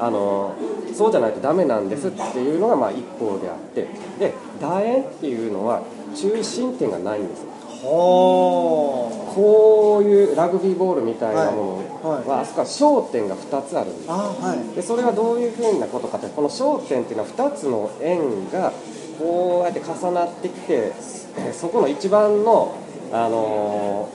[0.00, 0.54] あの
[0.94, 5.82] そうじゃないとダメなんですっていうのがまあ一方であってで楕円っていうのは
[6.14, 7.48] 中心点がないんですよ。
[7.80, 12.26] はこういうラグビーボールみたいなものはい。
[12.26, 14.74] は、あそこは焦点が2つあるんですあはい。
[14.74, 18.72] でそれはどういうふうなことかってこの焦点っていうのは2つの円が
[19.18, 20.92] こうやって重なってきて
[21.38, 22.74] えーそこの一番の、
[23.12, 24.08] あの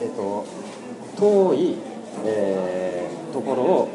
[0.00, 0.46] ーえっと、
[1.18, 1.76] 遠い、
[2.24, 3.88] えーところを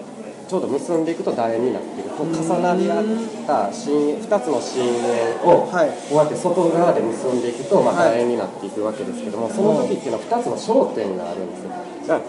[0.51, 3.05] ちょうど結んでいくと楕円になっているこう重なり合っ
[3.47, 5.89] た深2つの深円をはい。
[6.11, 11.69] こうやって外側で結んでいくと、ま楕円になっていくわけですけども、その時っていうのは2つの焦点があるんですよ。
[11.69, 12.25] だか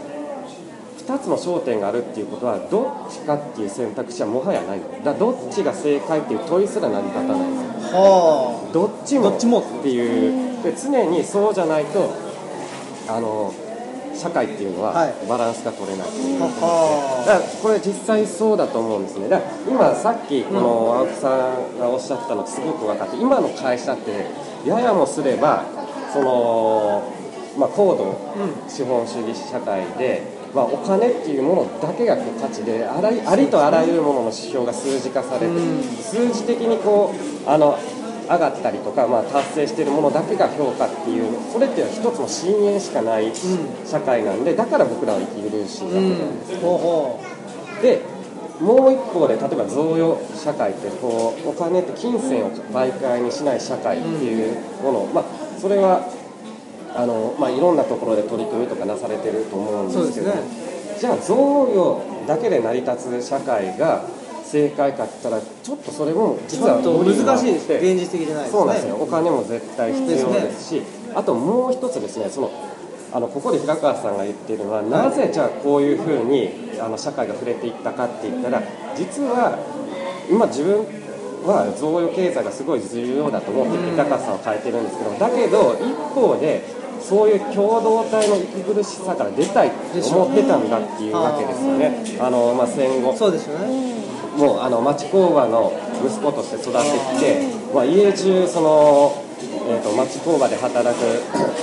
[1.11, 4.89] ら2つの焦点があるっていうことはどっちかっていう選択肢はもはやないの。
[4.89, 7.99] だからどっちが正解っていう問いすら成り立たないんですよ。
[7.99, 9.23] はどっちも。
[9.31, 10.63] どっちもっていう。
[10.63, 12.09] で常にそうじゃないと
[13.09, 13.53] あの
[14.15, 15.15] 社会っていうのははい。
[15.29, 17.25] バランスが取れないというあは。
[17.27, 19.29] だからこれ実際そうだと思うんですね。
[19.29, 24.27] だから今さっきこの青木さんがおっしゃってたのすごく分かって今の会社って
[24.67, 25.65] ややもすれば
[26.13, 27.03] その、
[27.59, 28.17] まあ、高度
[28.69, 30.23] 資本主義社会で、
[30.55, 37.79] まあ、お金っていうものだけがこう価値であらいありとあらゆるものの指標が数字化されて、数字的にこうあの
[38.33, 43.31] 上がったりとか、まあ、達成しているものだけが評価っていうそれっていうのは一つの深淵しかない
[43.85, 46.61] 社会なんでだから僕らは生き苦しいわけなんですうん。
[46.61, 47.25] ほうほ
[47.83, 48.01] で
[48.61, 55.25] もう一方で例えば贈与社会ってこうお金って金銭を媒介にしない社会っていうもの、まあ、
[55.61, 56.09] それは
[56.95, 60.43] あの、まあ、いろんなところで取り組みとかなされてると思うんですけどそう
[61.01, 64.05] じゃあ贈与だけで成り立つ社会が
[64.53, 68.59] 正解かって言ったらちょっとそれもう実は難しいです現実的じゃないですね。
[68.61, 68.97] そうなんですよ。
[68.97, 70.83] お金も絶対必要ですし、
[71.15, 72.51] あともう一つですねその
[73.15, 78.63] あのここで平川さんが言っているのはなぜじゃあこういうふうにあの社会が触れていったかって言ったら
[78.95, 79.57] 実は
[80.31, 80.85] 今自分
[81.45, 86.61] は贈与経済がすごい重要だと思って平川さんを変えてるんですけどだけど一方で
[87.01, 92.05] そういう共同体の息苦しさから出たいって思ってたんだっていうわけですよね。
[92.21, 93.17] あのまあ、戦後。
[93.17, 94.03] そうですよね
[94.37, 95.73] もうあの町工場の
[96.05, 99.25] 息子として育ってきて、まあ、家中その、
[99.69, 101.05] えー、と町工場で働く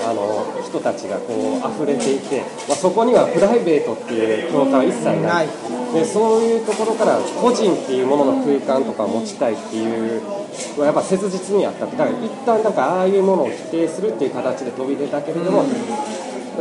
[0.08, 5.48] あの人たちがこう溢れていて、まあ、そこにはプライベートっていう境界は一切なない。
[5.48, 5.50] い
[5.94, 10.22] でそういうところから個人っていうものの空間とかを持ちたいっていう
[10.78, 15.64] やっぱ切実にあったってだから一旦なんかああいうものを否定するっていう形で飛び出たけれども、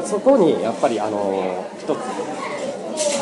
[0.04, 1.98] そこにやっぱりあの一つ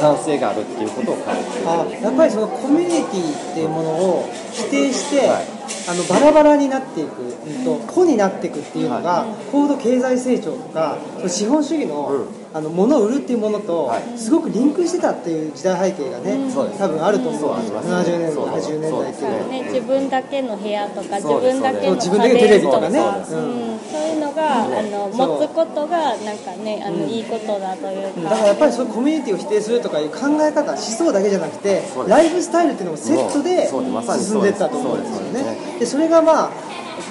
[0.00, 5.56] 反省があるっていうことを感じてやっぱりそのコミュニティっていうものを否定して、はい。
[5.88, 12.26] あのバラバラになっていく、うんと、個になっていくっていうのが、高度経済成長とか資本主義の,、うん
[12.56, 14.16] あの物を売るっていうものと、はい。
[14.16, 16.38] すごくリンクしてたっていう時代背景がね、
[16.78, 17.82] 多分あると思うんですよ。
[17.82, 18.10] そうあります。
[18.10, 19.30] 70年代そう80年代っていう。
[19.30, 22.98] のはね、自分だけの部屋とか自分だけの自分だけのテレビとかね。
[23.28, 28.30] そういうのがあの持つことがなんかねあの、いいことだというか。
[28.30, 35.78] だからやっぱりそういうコミュニティを否定するとかいう考え方思想だけじゃなくてライフスタイルっていうのもセットで進んでいったと思うんですよね。
[35.78, 36.50] でそれがまあ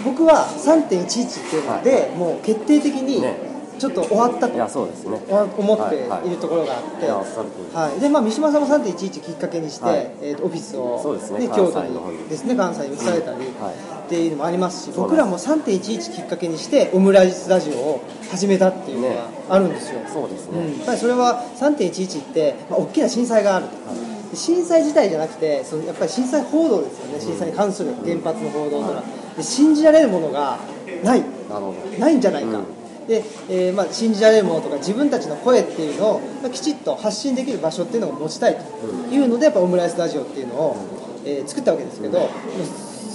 [0.04, 5.20] 僕は3.11っていうので、もう決定的にねちょっと終わったといやそうですね。
[5.30, 6.28] 思ってはいはい。
[6.28, 7.50] いるところがあって、いやおっしゃる。
[7.50, 10.12] 通りはい、でまあ、三島さんも3.11きっかけにして、はい。
[10.22, 11.48] えーとオフィスを、そうですね。
[11.48, 12.30] 京都にに。
[12.30, 13.96] ですね関西に移されたり、はい。
[14.06, 23.72] っていうのもありますし僕らも3.11きっかけにしてオムライスラジオを始めたっていうのがあるんですよ、そうですね、うん、やっぱりそれは3.11って、まあ、大きな震災があると、
[24.30, 27.20] で震災自体じゃなくてそのやっぱり震災報道ですよね。
[27.20, 29.04] 震災に関する原発の報道とか、
[29.36, 30.60] で信じられるものが
[31.04, 31.22] ない。
[31.50, 32.00] なるほど。
[32.00, 40.78] ないんじゃないか、うんでえーまあ、信じられるものとか自分たちの声っていうのを、まあ、きちっと発信できる場所っていうのを持ちたいというのでやっぱオムライスラジオっていうのを、
[41.24, 42.30] えー作ったわけですけど、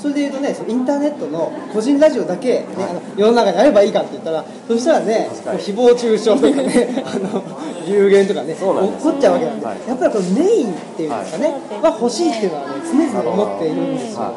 [0.00, 7.42] それでいうとねそのインターネットの個人ラジオだけ、ねあの世の中にあればいいかって言ったらそしたらね誹謗中傷とかね あの
[7.86, 8.72] 流言とかね起こ
[9.10, 9.76] っちゃうわけなんで、はい。
[9.86, 11.92] やっぱりこのメインっていうんですかね、はい。
[11.92, 12.74] は欲しいっていうのはね
[13.12, 14.32] 常々思っているんですよ、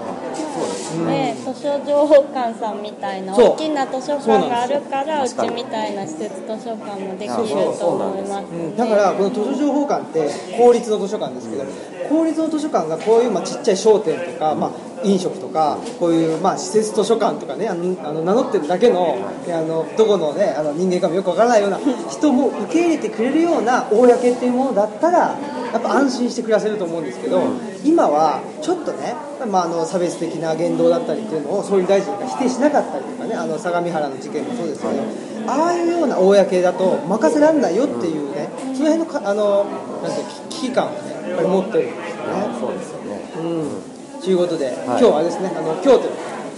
[1.08, 8.78] で図書情報館さんみたいな大きな図書館があるからうちみたいな施設図書館もできると思います、うん。
[8.78, 11.64] だからこの図書情報館って公立の図書館ですけど
[12.10, 14.72] 公立の図書館がこういうまあちっちゃい商店とか、まあ、
[15.04, 25.38] 飲食とかこういうまあ施設図書館とかねあのあの名乗ってるだけのあのどこの,、ね、あの人間かもよくわからないような人も受け入れてくれるような公っていうものだったら
[25.74, 27.42] やっぱ安心して暮らせると思うんですけど、
[27.84, 29.16] 今はちょっとね、
[29.50, 34.94] まあ、あの差別的な言動だったりっていうのを総理大臣が否定しなかったりとかねあの相模原の事件もそうですけど、
[35.52, 39.66] ああいうような公だと任せられないよっていうね、その辺のかあの
[40.04, 42.60] なんて危機感をねやっぱり持ってるんですよね。
[42.60, 43.93] そうですよねうん
[44.24, 46.08] ということで、今日はあれですねあの京都。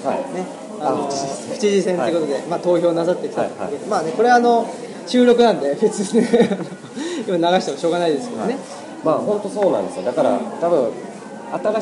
[0.06, 0.34] はい。
[0.38, 0.46] ね、
[0.80, 4.70] あのあ府知事選ということで、まあ、投票なさってきたということで、はいまあね、これはあの
[5.08, 6.60] 収録なんで、別にね、
[7.28, 8.58] 今流してもしょうがないですけどね、
[9.04, 10.04] まあ本当そうなんですよ。
[10.04, 10.92] だから多分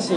[0.00, 0.14] し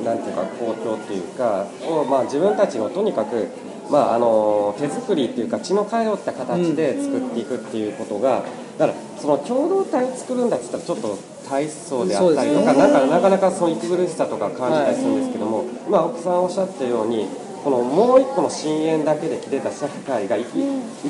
[0.00, 3.48] いなんていうか公共っていうかをまあ自分たちのとにかく
[3.90, 8.42] まああの手作りっていうか血の通った形で作っていくっていうことが、
[8.78, 12.78] だからその共同体を作るんだって言ったらちょっと体操であったりとか、ね。
[12.78, 17.28] なんかなかなかその息苦しさとか感じたりするんですけども、今奥さんおっしゃったように
[17.64, 20.58] このもう一個の深淵だけで来てた社会が行き,、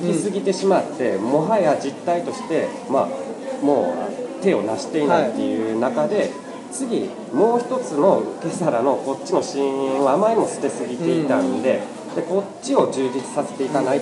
[0.01, 3.95] 行き過ぎてしまってもはや実態としてまあも
[4.41, 6.31] う手を成していないっていう中で、
[6.73, 11.81] 次もう一つの受け皿のこっちの深淵をあまりにも捨てすぎていたんで,、
[12.15, 14.01] でこっちを充実させていかない、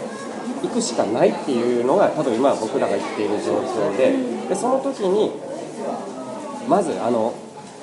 [0.63, 4.15] 行くしかないっていうのが多分今僕らが生きている状況で
[4.49, 5.33] でその時に
[6.69, 7.35] まずあの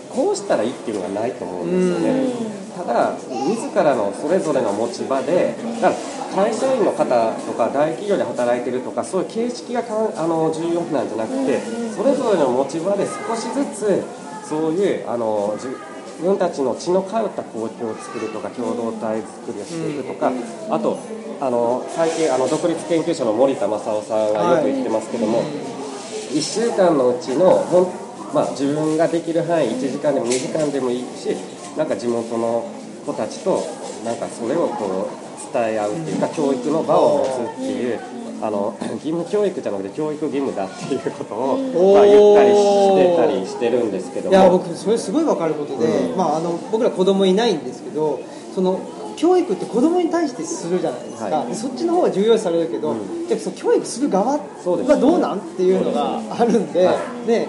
[0.10, 2.62] こうしたらいいっていうのがないと思うんですよね。
[2.76, 5.96] ただ自らのそれぞれの持ち場でだか
[6.36, 11.60] ら会社員の方とか大企業で働いてるとかそういう形式がかんあの重要なんじゃなくて
[11.92, 14.04] それぞれの持ち場で少しずつ
[14.48, 15.70] そういうあの自
[16.22, 20.32] 分たちの血の通った公共を作るとか共同体作りをしていくとか
[20.70, 20.98] あと
[21.42, 27.66] あの最近あの独立研究所の森田正夫さんがよく言ってますけども、1週間のうちの
[28.34, 31.36] まあ、自分ができる範囲1時間でも2時間でもいいし
[31.78, 32.66] なんか地元の
[33.06, 33.64] 子たちと
[34.06, 38.00] なんかそれをこう伝え合うっていうか、教育の場を持つっていう。
[38.44, 48.20] あの義務教育じゃなくて教育義務だっていうことを、まあ、言ったりしてたりしてるんですけどもいや僕、それすごい分かることで、うんまあ、あの僕ら子供いないんですけど、
[48.56, 48.80] その
[49.22, 51.50] 教育って子供に対してするじゃないですか、はい。
[51.50, 53.28] でそっちの方が重要視されるけど、うん。
[53.28, 57.48] でもその教育する側はどうなんっていうのがあるんで、はで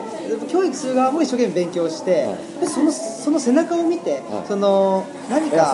[0.50, 2.61] 教育する側も一生懸命勉強して、はい。
[2.61, 4.46] でそのその背中を見て、はい。
[4.46, 5.72] その何か、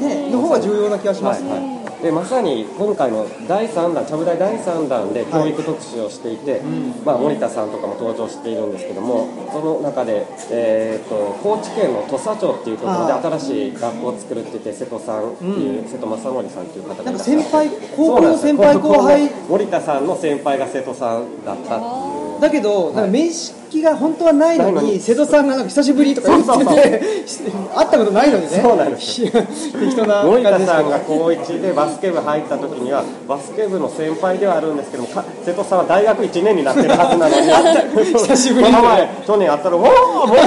[0.00, 1.87] ね、の方が重要な気がしますね。
[1.98, 6.60] はいはいでまさに今回の第3弾、ちゃぶ台第3弾で教育特集をしていて、
[7.04, 17.42] まあ、森田さんとかも登場しているんですけども、その中で、えー、と高知県の土佐町っていうところであ新しい学校を作るって言って、瀬戸さんっていう、瀬戸正則さんっていう方がないらっしゃって。
[17.42, 19.30] 先輩高校の先輩後輩。
[19.48, 22.17] 森田さんの先輩が瀬戸さんだったっていう。
[22.40, 25.00] だけど、なんか面識が本当はないのに、ないのに。
[25.00, 27.02] 瀬戸さんがなんか久しぶりとか言ってて、
[27.74, 38.04] 会ったことないのにね、そうなんです 適当な森田さんが高1でバスケ部入った時にはバスケ部の先輩ではあるんですけどもか瀬戸さんは大学1年になってるはずなのに。
[38.18, 38.72] 久しぶりに。
[38.74, 40.40] この前去年会ったら「おお森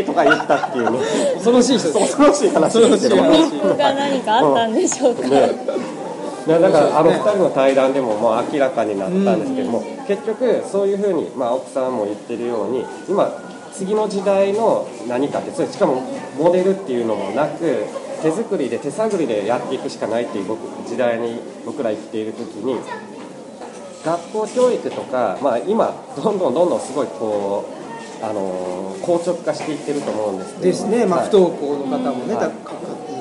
[0.00, 0.98] 一!」とか言ったっていうね。
[1.34, 2.16] 恐ろしい人です。
[2.16, 3.50] 恐ろしい話ですけど恐ろしい話。
[3.50, 6.01] 記憶が何かあったんでしょうか、ね
[6.46, 13.30] だからあの2人の対談でもまあ明らかになったんですけども、結局そういうふうに、まあ、奥さんも言ってるように今
[13.72, 16.02] 次の時代の何かってそれしかも
[16.36, 17.84] モデルっていうのもなく
[18.22, 22.76] 手作りで手探りでやっていくしかないっていう僕時代に僕ら生きている時に
[24.04, 27.64] 学校教育とか、まあ、今どんどんどんどんすごいこ
[28.20, 31.28] う、あのー硬直化していってると思うんですけどですね、まあ、はい。
[31.28, 32.50] 不登校の方もね、はい。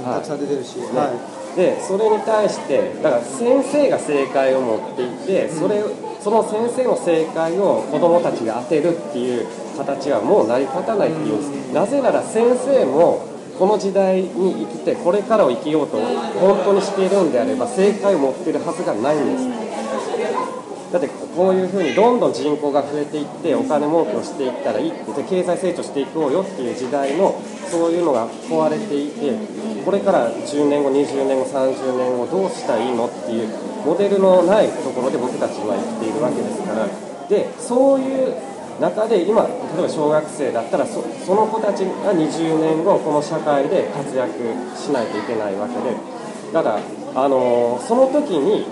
[0.05, 1.07] たくさん出てるし、ねは
[1.37, 5.83] いでそれに対してだから先生が正解を持っていてそれ
[6.21, 11.51] その先生の正解を子どもたちが当てるっていう形はもう成り立たないっていうん。
[11.51, 13.25] ですなぜなら先生も
[13.57, 15.97] この時代に生きてこれからを生きようと
[16.39, 19.60] 本当にしているんであれば正解を持っているはずがないんです
[20.91, 29.31] だってこういうふうにどんどん人口が増えていってお金儲けをしていったらいいって経済成長していこうよっていう時代のそういうのが壊れていて
[29.85, 33.47] これから10年後20年後30年後どうしたらいいのっていう
[33.85, 36.87] モデルのないところで僕たちは生きているわけですから。
[37.29, 38.35] でそういう
[38.81, 39.49] 中で今例
[39.79, 40.99] えば小学生だったらそ
[41.33, 44.33] の子たちが20年後この社会で活躍
[44.75, 45.95] しないといけないわけで。
[46.51, 46.79] だか
[47.15, 48.65] ら、あのその時に、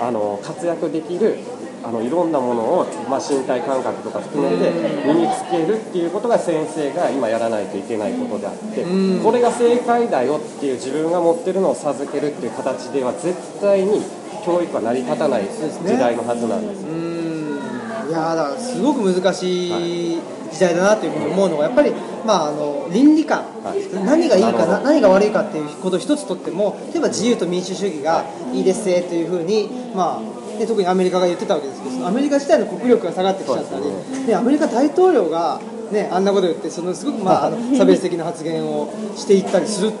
[0.00, 1.38] あの活躍できる
[1.82, 4.70] あのいろんなものを、まあ、身体感覚とか含めて
[5.06, 8.84] 身につけるっていうことが先生が今やらないといけないことであって
[9.22, 14.02] これが正解だよっていう自分が持ってるのを授けるっていう形では絶対に
[14.44, 16.84] 教育は成り立たない時代のはずなんです。
[16.84, 18.10] うーん。
[18.10, 21.92] いやーだからすごく難しい時代だなというふうに思うのがやっぱり、
[22.26, 24.04] まあ、あの倫理観、はい。
[24.04, 39.92] 何がいいかな何が悪いかっていうことを一つとっても例えば自由と民主主義がいいですねというふうに、まあで特にアメリカが言ってたわけですけどアメリカ自体の国力が下がってきちゃったりそうですでアメリカ大統領がね、あんなこと言ってそのすごく、まあ、あの差別的な発言をしていったりするっ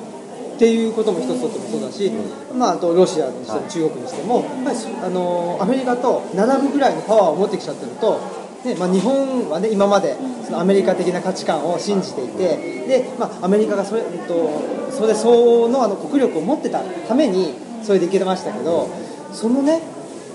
[0.56, 2.12] ていうことも一つとってもそうだし、
[2.54, 4.44] まあ、あとロシアにしても中国にしても、
[5.02, 8.20] あのアメリカと並ぶぐらいのパワーを持ってきちゃってると、
[8.64, 18.88] ねまあ、日本は、ね、今までそのアメリカ的な価値観を信じていてで、まあ、アメリカがそれ,、えっと、それで相応のあの国力を持ってたためにそれでいけましたけど
[19.32, 19.80] そのね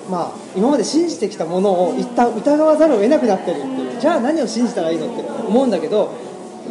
[0.09, 3.99] まあ、今まで信じてきたものを一旦疑わざるを得なくなってるっていう。
[3.99, 6.11] じゃあ何を信じたらいいのって思うんだけど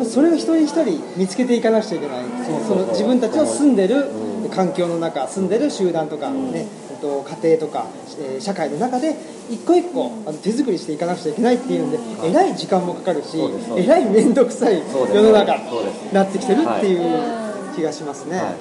[0.04, 2.24] それを一人一人見つけていかなくちゃいけない。
[2.66, 4.06] その自分たちの住んでる
[4.54, 7.86] 環境の中住んでる集団とか、ねえっと、家庭とか、
[8.20, 9.16] えー社会の中で
[9.50, 13.38] 一個一個あの手作りしていかなくちゃいけないっていうんでえらい時間もかかるし
[13.76, 18.36] えらい面倒くさい世の中になってきてるっていう気がしますね。
[18.36, 18.54] は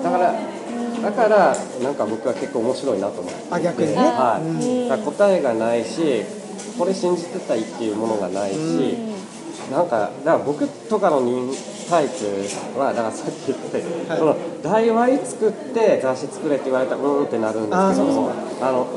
[0.00, 0.34] い、だから
[1.06, 3.40] だからなんか僕は結構面白いなと思って。
[3.50, 3.96] あ逆にね。
[3.96, 5.04] はい。
[5.04, 6.24] 答えがないし
[6.76, 8.56] これ信じてたいっていうものがないし、
[9.70, 11.54] なんかだから僕とかの人
[11.88, 14.18] タイプはだからさっき言って、はい。
[14.18, 18.88] その題話作って雑誌作れって言われたらうーんってなるんですけどあの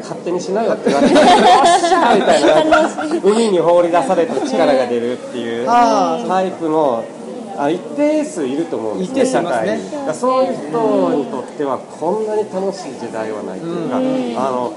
[0.00, 1.14] 勝手にしなよって言われた。
[1.14, 2.88] らよっしゃーみたいな
[3.22, 5.66] 海に放り出されて力が出るっていう。
[5.66, 7.04] タイプの
[7.56, 14.72] あ一定数いると思うんですね一定数そういう人にとってはこんなに楽しい時代はないというか、あの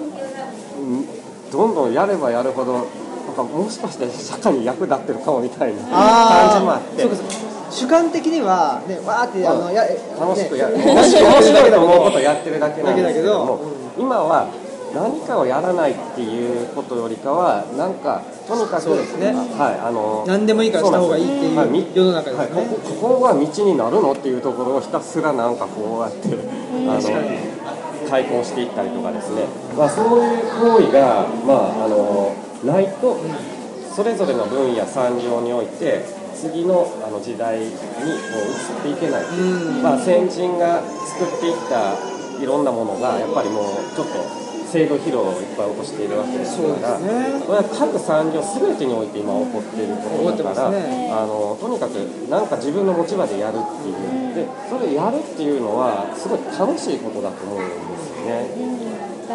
[0.80, 1.06] うん
[1.52, 7.54] どんどんやればやるほどなんかもしかして社会に役立ってるかもみたいな感じもあって。
[7.74, 9.84] 主観的には、ね、わーってあのや
[10.20, 10.78] 楽しくや、ね。
[10.86, 13.60] 面白いと思うことやってるだけなんですけども
[13.98, 14.48] 今は
[14.94, 19.34] 何かをやらないっていうことよりかはなんかとにかくそうですね。
[19.34, 21.98] はいあの何でもいいからした方がいいっていうそうなんです。
[21.98, 22.56] 世の中ですね。
[22.56, 22.68] はい
[23.02, 29.46] ここは道になるのっていうところをひたすらなんかこうやってあの開墾していったりとかですね、
[29.78, 33.18] まあ、そういう行為が、まあ、あのないと
[33.96, 37.78] それぞれの分野産業において次のあの時代にこ
[38.84, 39.26] う移っていけない
[39.82, 41.96] まあ、先人が作っていった
[42.42, 43.64] いろんなものがやっぱりもう
[43.96, 51.12] ちょっと制度疲労をいっぱい起こしているわけですから各産業全てにおいて今起こっていることだから、ね。
[51.14, 51.94] あのとにかく
[52.28, 54.34] なんか自分の持ち場でやるっていう。
[54.34, 58.73] でそれやるっていうのはすごい楽しいことだと思うんですよね。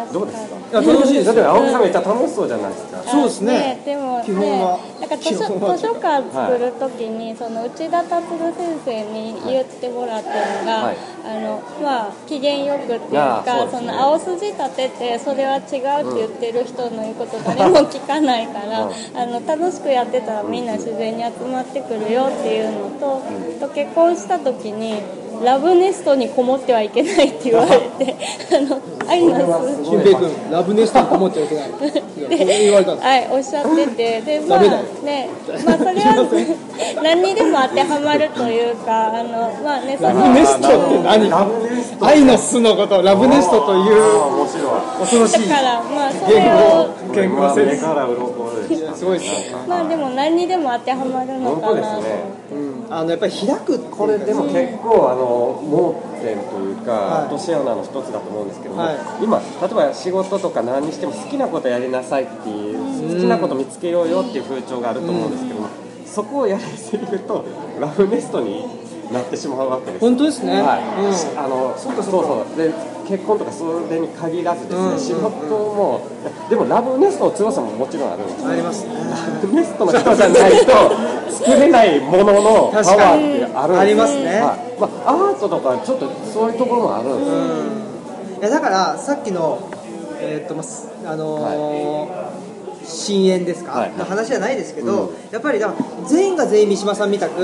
[0.05, 0.81] どうですか？
[0.81, 3.03] いや楽しいですだって青木さんめっちゃ楽しそうじゃないですか。
[3.03, 3.81] そうですね。
[3.85, 4.77] でも基本は。
[4.77, 5.47] ねなんか図書図
[5.81, 10.97] 書館作るときに、その内田達先生に言ってもらったのが、はい。
[11.25, 15.79] あのまあ機嫌よくっていうあかそあその青筋立ててそれは違うって
[16.15, 18.91] 言ってる人の言うこと誰 も聞かないから、うん。
[19.17, 23.21] あの楽しくやってたらみんな自然に集まってくるよっていうのと、
[23.59, 25.01] と結婚した時に
[25.43, 28.15] ラブネストにこもってはいけないって言われて
[28.55, 31.69] あの愛の数俊平君ラブネストにこもっちゃいけない
[32.99, 35.29] はい、おっしゃってて、で、まあ、ね、
[35.65, 36.27] まあ、それは
[37.01, 40.21] 何にでも当てはまるというか、あの、まあね、そラの。
[40.21, 41.29] ブネストって何？
[41.29, 44.63] ラブネスの巣のことをラブネストという面白い。
[44.99, 46.87] 恐ろしいだから、まあ、それ言を。
[48.95, 51.97] すごいですねまあ、でも、何にでも当てはまるの本かなと。
[51.97, 52.09] 当ですね。
[52.89, 57.25] あのやっぱり開くこれでも結構あの盲点というか、はい。
[57.25, 58.97] 落とし穴の一つだと思うんですけども、はい。
[59.23, 65.69] 今例えば仕事とか何にしても好きなことやりなさいっていう、好きなこと見つけようよっていう風潮があると思うんですけども、
[66.05, 67.45] そこをやりすぎると
[67.79, 68.65] ラブネストに
[69.11, 69.99] なってしまうわけです。
[69.99, 71.39] 本当ですね、はい、うん。
[71.39, 72.71] あのそうそうで
[73.07, 76.01] 結婚とかそれに限らずですね、うん仕事も
[76.49, 78.93] でもラブネストの強さももちろんあるんですありますね。
[78.93, 79.17] ラ
[79.47, 80.71] ブネストの人じゃないと
[81.45, 83.79] 作れないもののパワーってあるんですよ。
[83.79, 84.25] ありますね。
[84.25, 84.79] はい。
[84.79, 87.35] まあ、アートとかちょっとそういうところもあるんですよ、
[88.41, 89.57] いやだからさっきの
[90.21, 92.49] えーっとまあすあのー
[92.85, 93.91] 深淵ですか、はい。
[93.97, 95.15] の話じゃないですけど、うん。
[95.31, 95.71] やっぱりだ
[96.07, 97.41] 全員が全員三島さんみたく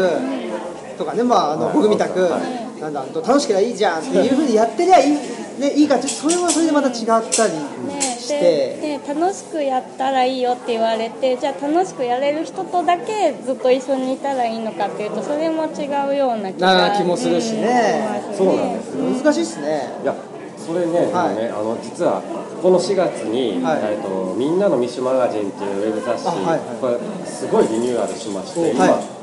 [0.98, 2.40] とかね、まあ、あのはい僕みたく、は
[2.80, 7.54] なんだ楽しければいいじゃんっていうふうにやってりゃいい,、ね、いいかってそれはそれでまた違ったり
[7.88, 18.08] ねして、でで楽しくやったらいいよって言われてじゃあ楽しくやれる人とだけずっと一緒にいたらいいのかっていうとそれも違うような気なが気もするしね。
[18.30, 19.24] うんそうなんですよ。
[19.24, 19.90] 難しいっすね。
[20.04, 20.16] いや
[20.58, 21.36] それね,、はい。
[21.36, 22.22] ねあの実は
[22.62, 23.80] この4月に、はい。
[23.94, 26.60] えっと「みんなのミッシュマガジン」っていうウェブ雑誌、あはいはい。
[26.82, 29.15] これすごいリニューアルしまして、はい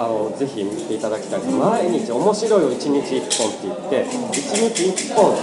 [0.00, 1.40] あのぜひ見ていただきたい。
[1.40, 5.36] です毎日面白いを1日1本って言って1日1本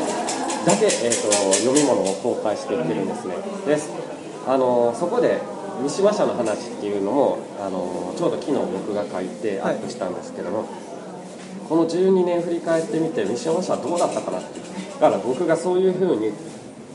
[0.65, 1.31] だけ、えー、と
[1.61, 3.35] 読み物を公開していってるんですね。
[3.67, 3.91] です。
[4.47, 5.39] あのそこで
[5.83, 10.65] 三島社の話っていうのもあのちょうど昨日僕が書いてアップしたんですけども、
[11.69, 14.59] この12年振り返ってみて三島社はどうだったかなって
[14.99, 16.31] だから僕がそういうふうに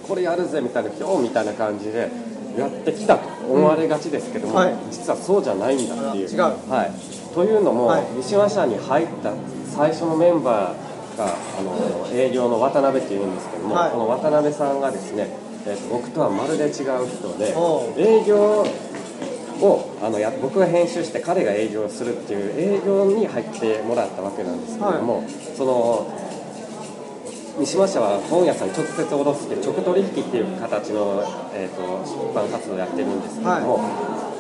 [0.09, 2.11] これやるぜみたいな今日みたいな感じで
[2.59, 4.59] やってきたと思われがちですけども、うん。
[4.59, 4.75] はい。
[4.91, 6.29] 実はそうじゃないんだっていう。
[6.29, 6.41] 違う。
[6.69, 8.07] はい、というのも、はい。
[8.17, 9.33] 三島社に入った
[9.75, 13.91] 最初のメンバーがあの営業の渡辺っていうんですけども、はい。
[13.91, 15.29] この渡辺さんがですね、
[15.67, 17.55] えーと僕とはまるで違う人で
[17.97, 18.67] 営業
[19.61, 25.25] をあのや僕が編集して彼が営業するっていう営業に入ってもらったわけなんですけれども、
[25.57, 26.07] その
[27.59, 31.23] 三島社は本屋さんに直接卸すって直取引っていう形の、
[31.55, 33.79] えー、と出版活動をやってるんですけれども、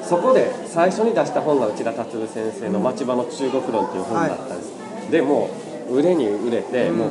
[0.09, 4.73] そこで最初に出した本が内田達先生の「町場の中国論」っていう本だったんです、
[5.11, 5.49] でも
[5.89, 7.09] う売れに売れて、もう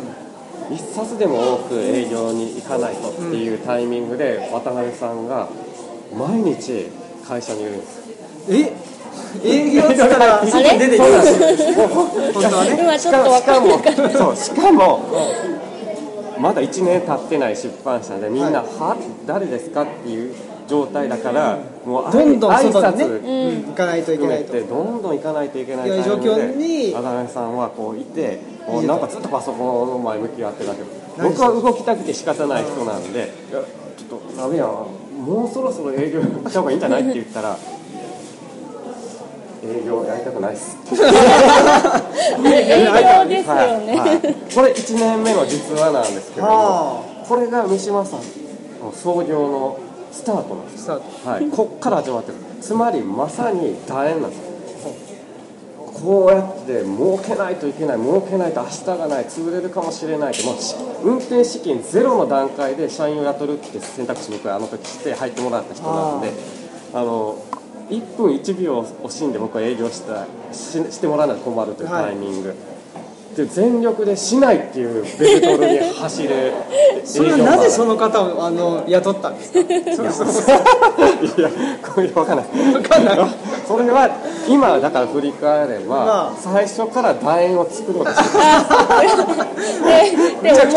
[0.72, 5.48] 一冊でも多く営業に行かないとっていうタイミングで渡辺さんが
[6.18, 6.90] 毎日
[7.28, 8.02] 会社にいるんです。
[8.50, 8.74] え？
[9.44, 11.64] 営業っつったら 外に出ていくそうなんです。
[11.64, 13.70] よもう本当はね今ちょっとしかも
[14.18, 15.00] そうしかも
[16.38, 18.98] まだ1年経ってない出版社でみんな「は？
[19.26, 20.34] 誰ですか?」っていう
[20.72, 23.68] 状態だからもうどんどん挨外にね、拶うん。
[23.68, 24.54] 行かないといけないと。
[24.54, 33.62] てどんどん行かないといけないいイミングで状況に渡辺さんはこういてもうなんかずっとパソコンの前向き合ってたけど何僕は動きたくて仕方ない人なんでいや
[33.98, 37.58] ちょっとダメやもうそろそろ営業行った方がいいんじゃないって言ったら
[39.64, 40.78] 営業やりたくないっす。
[40.78, 41.02] 営業
[43.28, 43.86] ですよはい。
[43.86, 44.22] ね、はい。
[44.56, 46.48] これ1年目の実話なんですけど
[47.28, 48.22] これが三島さん
[48.82, 49.80] の創業の
[50.12, 51.30] スタートなんですスタート。
[51.30, 52.38] はい、こっから始まってる。
[52.62, 54.52] つまりまさに楕円なんですよ。
[56.02, 66.32] こうやって儲けないといけない儲けないと明日がない潰れるかもしれないってもうし運転資金ゼロの段階で社員を雇うって選択肢僕はあの時して入ってもらった人なんで
[66.94, 67.38] あの
[67.90, 72.56] 1分1秒惜しんで僕は営業したししてもらわないと困るというタイミング、
[73.36, 76.52] で全力でしないっていうベクトルに走る営
[77.06, 79.62] それはなぜその方をあの雇ったんですか？
[79.96, 81.50] そうそうそういや、
[81.96, 82.46] これわかんない。
[82.76, 83.18] わかんない。
[83.68, 84.10] それは
[84.50, 88.38] 今だから振り返れば、まあ最初から楕円を作ろうとして
[90.44, 90.72] ででもも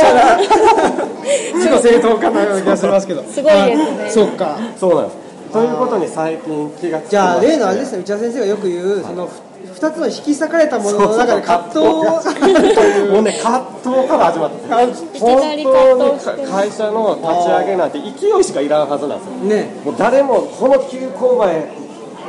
[1.54, 5.16] 自己正当化のような気がしますけどすごいですねあそっかうそうなんです。
[5.52, 9.28] ということに最近気がつきじゃあ例のあれですね内田先生がよく言うその
[9.64, 13.12] 2つの引き裂かれたものの中で葛藤を。
[13.12, 14.76] もうね葛藤から始まった
[15.18, 18.08] 本当に会社の立ち上げなんて勢
[18.40, 19.34] いしかいらんはずなんですよ。
[19.48, 19.74] ね。
[19.84, 21.66] もう誰もこの急勾配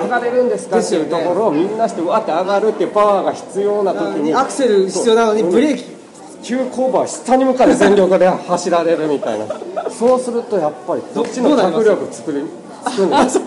[0.02, 4.34] 上がれるんですかっていうところをみんなしてうわって上がるっていうパワーが必要な時に。
[4.34, 5.96] アクセル必要なのにブレーキ。
[6.44, 9.46] 急勾配下に向かって全力で走られるみたいな。
[9.90, 12.46] そうするとやっぱりどっちの脚力作り
[12.84, 13.40] 作るんです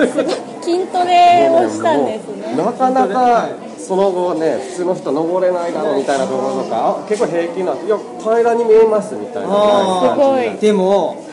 [0.68, 3.48] 筋トレをしたんですねなかなか
[3.78, 10.12] その後ね普通の人登れないだろうみたいなところとかあ結構平気ないや平らに見えますみたいな。
[10.14, 10.58] すごい。
[10.58, 11.24] でも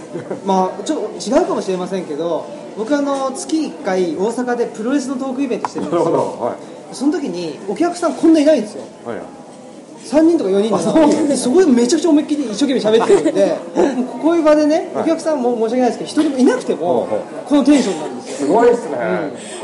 [0.45, 2.45] まあちょっと違うかもしれませんけど
[2.77, 6.55] 僕あの月1回大阪でプロレスのトークイベントしてるんなるほですよどはい。
[6.95, 8.83] その時にお客さんこんないないんですよ。
[9.05, 9.44] はい
[10.05, 13.57] 3人とか4人なのにでそこでめちゃくちゃ思いっきり一生懸命喋ってるんで
[14.21, 17.07] こういう場でねお客さんも申し訳ないですけど一人もいなくても
[17.45, 18.47] このテンションなんですよ。
[18.47, 18.97] すごいですね、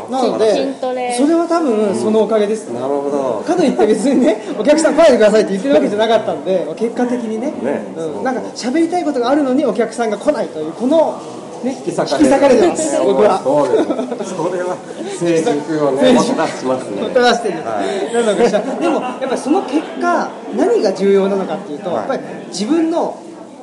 [0.10, 0.76] なので
[1.18, 3.44] それは多分そのおかげです、なるほど。
[3.46, 7.48] かといって別にねお客さん来ないでくださいって言ってるわけじゃなかったんで結果的にね。
[7.48, 11.20] ねうん、なんか喋りたいことがあるのにお客さんが来ないというこの、
[11.64, 12.98] ね、引き裂かれ裂かれてます。
[13.06, 13.40] 僕は。
[13.44, 14.76] そうですそれは
[15.20, 17.02] 成熟をね成も熟たらしますね。
[17.02, 21.98] もたらしてる、なのかしらでもやっぱりその結果何が重要なのかっていうと、はい。
[21.98, 23.16] やっぱり自分の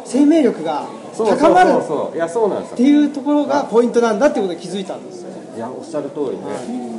[0.05, 0.85] 生命力が
[1.17, 2.17] 高まるそうそう。
[2.17, 2.75] いやそうなんですよ。
[2.75, 5.29] っていうところがポイントなんだっていうことに気づいたんですよ。
[5.57, 6.39] いやおっしゃる通り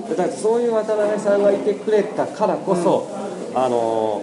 [0.10, 3.08] で、だってそういう渡辺さんがいてくれたからこそ、
[3.56, 4.22] あの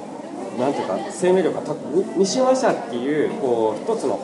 [0.58, 4.20] なんていうか生命力が高く三島社っていうこう一つの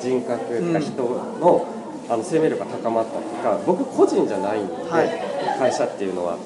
[0.00, 1.66] 人格というか人の,、
[2.08, 5.58] あの生命力が高まったというか僕個人じゃないんで、はい。
[5.58, 6.38] 会社っていうのは。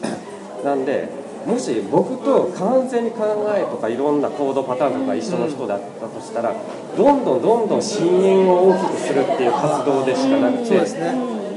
[0.65, 1.09] なんで
[1.47, 3.25] もし僕と完全に考
[3.57, 6.55] えとかいろんな行動パターンとか一緒の人だったとしたら、
[6.97, 10.79] どんどんどんどん深淵を大きくするっていう活動でしかなくて、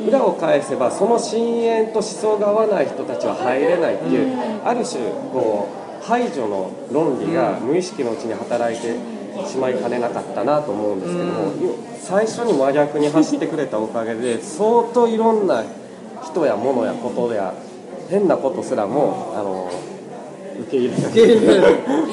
[0.07, 4.35] 裏を返せばその深淵と思想が合わない人たちは入れないっていう、
[4.65, 5.69] ある種こ
[6.01, 8.95] う排除の論理が無意識のうちに働いて
[9.47, 11.51] しまいかねなかったなと思うんですけども、
[12.01, 15.63] 最初に真逆に走ってくれたおかげで相当いろんな
[16.23, 17.53] 人や物やことや
[18.09, 19.71] 変なことすらもあの
[20.61, 21.63] 受け入れ受け入れる。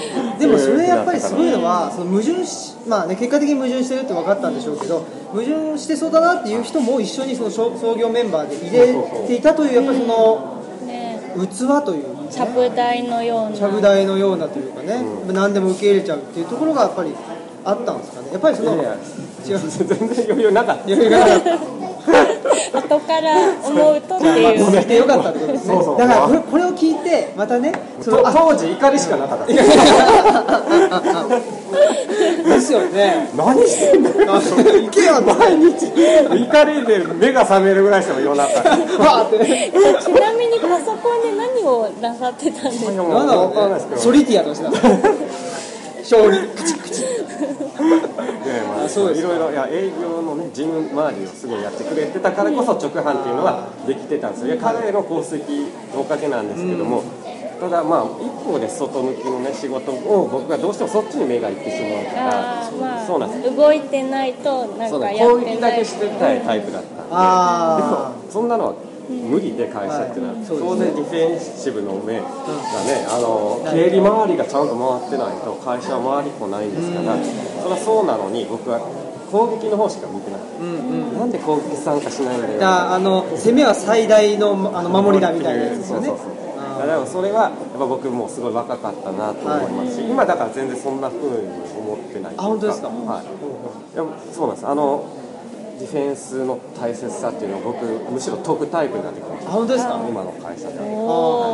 [0.39, 8.95] でもそれやっぱりすごいのは その矛盾しまあね結果的に矛盾してるって分かったんでしょうけど矛盾してそうだなっていう人も一緒にその創創業メンバーで入れ
[9.29, 10.39] ていたというやっぱりその
[10.87, 11.21] ね。
[11.37, 13.57] 器というかねちゃぶ台のような。
[13.57, 17.15] ちゃぶ台のようなというかね、何でも受け入れちゃうっていうところがやっぱり
[17.65, 18.29] あったんですかね。
[18.33, 18.89] やっぱりその違う
[19.45, 20.85] 全然余裕なかった。
[20.85, 21.82] 余裕がなかった
[22.73, 24.71] 後から思うとっていう。
[24.71, 29.47] 見てよかったってことですねだからこれこれを聞いてまたねその当時怒りしかなかった。
[32.43, 33.29] ですよね。
[33.37, 34.33] 何してんだよ。
[34.35, 35.87] 行けよ毎日。
[35.87, 38.61] 怒りで目が覚めるぐらいですよ夜中っ
[39.31, 39.39] て。
[39.39, 39.73] ね
[40.05, 42.93] ちなみにパソコンで何をなさってたんですか？
[42.93, 43.97] いやもうなんだろ分かんないですけど。
[43.97, 44.71] うねソリティアとしてた
[46.05, 48.12] 将棋カチッカチッ
[48.53, 54.55] ねまあ、そういろいろいや営業のね事務周りをすごいやってくれてたからこそ直販っていうのはできてたんですよ。
[54.55, 57.03] いや彼の功績のおかげなんですけども、
[57.61, 65.79] ただまあ一方で外向きのね仕事を僕がどうしてもそっちに目がいってしまうからまあそうなんです動いてないとなんかや攻撃だってない。
[65.79, 68.75] けしてたいタイプだったんであでもそんなのは
[69.21, 70.23] 無理で会社ってい。
[70.23, 77.17] うのは、当然ディフェンシブの目がね、あの経理周りがちゃんと回ってないと会社は回りっこないんですから、
[77.63, 78.81] それはそうなのに僕は
[79.31, 82.59] 攻撃の方しか見てない、うんうんなんで攻撃参加しないんだよ。
[82.61, 86.09] だあの攻めは最大のあの守りだみたいなやつですよね。
[86.09, 86.37] そうそうそう。
[86.83, 91.49] あだからそれはやっぱ僕もすごい若かったなと思いますし、今だから全然そんな風に
[91.79, 92.89] 思ってないあ本当ですか？
[92.89, 93.25] はい。
[93.25, 94.67] いやそうなんです。
[94.67, 95.05] あの
[95.83, 100.07] ディフェンスの大切さっていうのを僕むしろ解くタイプになってきましたあ本当ですか？
[100.09, 100.79] 今の会社で。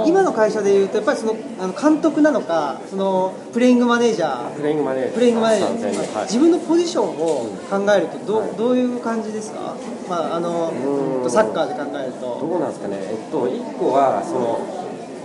[0.07, 4.57] 今の会社でいうとやっぱりそのあの監督なのかそのプレイングマネージャー。
[4.57, 5.15] プレイングマネージャー。
[5.15, 6.15] プレイングマネージャー。
[6.15, 6.25] はい。
[6.27, 8.57] 自分のポジションを考えるとどう,、はい。
[8.57, 9.75] どういう感じですか、
[10.11, 10.73] まあ、あの
[11.31, 12.39] サッカーで考えると。
[12.39, 14.61] どうなんですかね、えっと、1個はその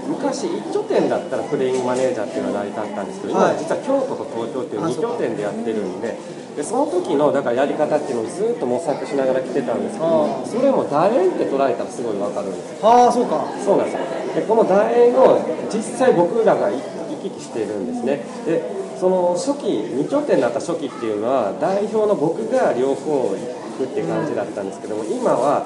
[0.07, 3.51] 昔一拠点だったらプレイングマネージャーっていうのは成り立ったんですけど、はい。
[3.51, 6.15] 今実は京都と東京っていうあ2拠点でやってるんで
[6.55, 12.87] でその時のだからやり方っていうのをずっと模索しながら来てたんですけどそれも楕円って捉えたらすごい分かるんですよ。
[12.87, 13.45] ああそうか。
[13.63, 13.99] そうなんですよ。
[14.35, 15.39] でこの楕円を
[15.73, 16.77] 実際僕らが行
[17.21, 18.23] き来しているんですね。
[18.45, 18.61] で
[18.99, 23.37] その初期2拠点だった初期っていうのは代表の僕が両方行
[23.77, 25.65] くって感じだったんですけども今は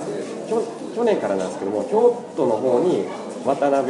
[0.49, 1.47] 去年からなん。
[1.47, 3.05] ですけども京都の方に
[3.45, 3.87] 渡辺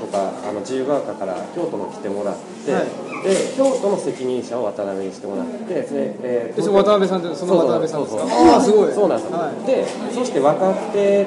[0.00, 5.86] とかあの自由が丘から京都の来てもらって、はいで京都の責任者を渡辺にしてもらってで、
[6.22, 8.22] えーでその渡辺さんってその渡辺さんですか？
[8.24, 8.92] ああすごい。
[8.92, 9.66] そうなんですよ、はい。
[9.66, 11.26] でそして若手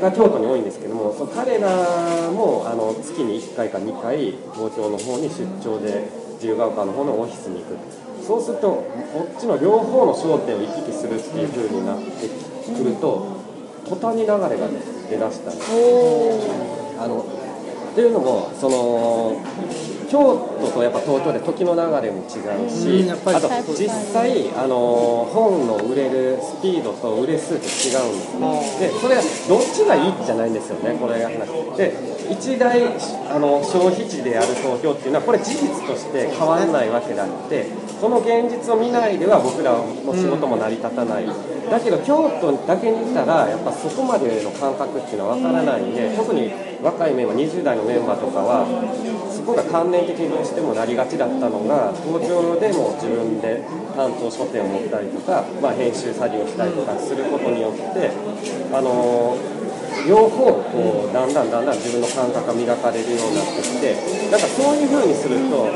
[0.00, 1.68] が京都に多いんですけどもその彼ら
[2.30, 7.76] もあの月に1回か2回東京の方に出張で自由が丘の方のオフィスに行く。
[8.24, 12.28] そうするとこっちの両方の焦点を行き来するっていう風になって
[12.74, 13.36] くると
[13.88, 14.48] 途端に流れが
[15.08, 15.70] 出だしたんです。
[17.00, 17.24] あの
[17.92, 19.40] っていうのもその
[20.08, 20.18] 京
[20.60, 31.76] 都とやっぱ東京で時の流れも違うし、うんあと実際あの本の売れるスピードと売れ数って違うんですねでそれはどっちがいいじゃないんですよねこれが話。
[31.76, 31.92] で
[32.30, 32.82] 一大
[33.30, 37.66] あの消費地である東京っていうのはこれ事実として変わらないわけであって
[38.00, 41.26] その現実を見ないでは僕らの仕事も成り立たない、
[41.70, 46.52] だけど京都だけにいたらやっぱそこまでの感覚っていうのは分からないんで特に
[46.82, 48.66] 若いメンバー20代のメンバーとかは
[49.32, 53.62] そこが関連的にどうしてもなりがちだったのが東京でも自分で
[53.94, 58.10] 担当書店を持ったりとか、まあ、編集作業したりとかすることによって
[58.72, 59.36] あの
[60.06, 63.96] 両方こうだんだんだんだん自分の感覚が磨かれるようになってきて
[64.30, 65.66] なんかそういう風にすると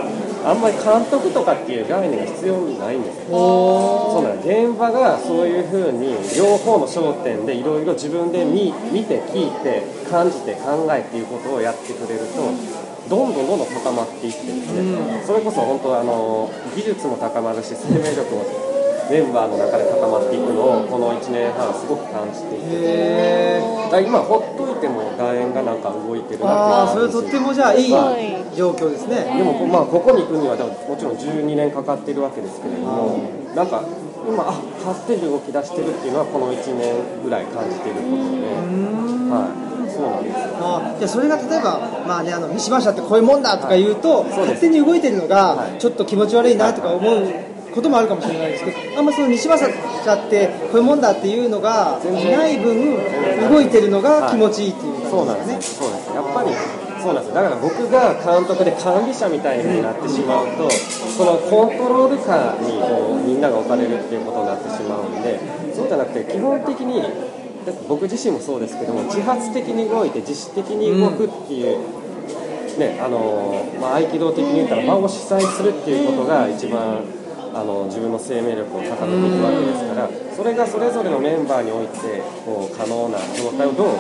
[0.45, 3.37] あんまり監督とかっていう概念が必要ないんですよ。
[3.37, 12.43] そうなん現場がそういうふうに両方の焦点でいろいろ自分で見見て聞いて感じて考えっていうことをやってくれると
[13.09, 18.45] どんどんどんどん高まっていってですね、それこそ本当あの技術も高まるし生命力も
[19.11, 23.59] メンバーの中で高まっていくのをこの1年半すごく感じていて
[24.07, 27.13] 今ほっといても楕円がなんか動いてるああなっていう感じ。
[27.13, 28.15] それとってもじゃあいいは
[28.55, 29.27] 状況ですね。
[29.37, 33.19] でもこまあここに行くにはでももちろん12年かかってるわけですけれども
[33.55, 33.83] なんか
[34.27, 34.55] 今あ
[34.87, 38.47] 勝手に動き出してるっていうのはこの1年ぐらい感じていることで、
[39.27, 39.70] はい、
[40.01, 40.41] そうなんですよ。
[40.61, 44.61] あじゃあそれが例えば、まあね、あの三島社ってこういうもんだとか言うと、そうです。
[44.61, 45.79] 勝手に動いてるのがはい。
[45.79, 47.29] ちょっと気持ち悪いなとか思う
[47.75, 52.97] こともあるかもしれないですけどあんまその西島社ってこういうもんだっていうのが全然ない分
[53.51, 55.11] 動いてるのが気持ちいいっていう。
[55.11, 55.87] そうなんですよ。
[55.87, 56.11] そうです。
[56.15, 56.51] やっぱり
[57.01, 65.41] そうなんですだから僕が監督で管理者みたいになってしまうとそのコントロール下にこうみんなが置かれるっていうことになってしまうんで
[65.75, 67.03] そうじゃなくて基本的に
[67.89, 71.79] 僕自身もそうですけども自発的に動いて自主的に動くっていう、
[72.79, 77.05] ねあのまあ、合気道的に言ったら場を主催するっていうことが一番
[77.55, 83.97] あの自分の生命力を高めていくわけですからそそれがそれぞれのメンバーにおいてこう可能な状態をどう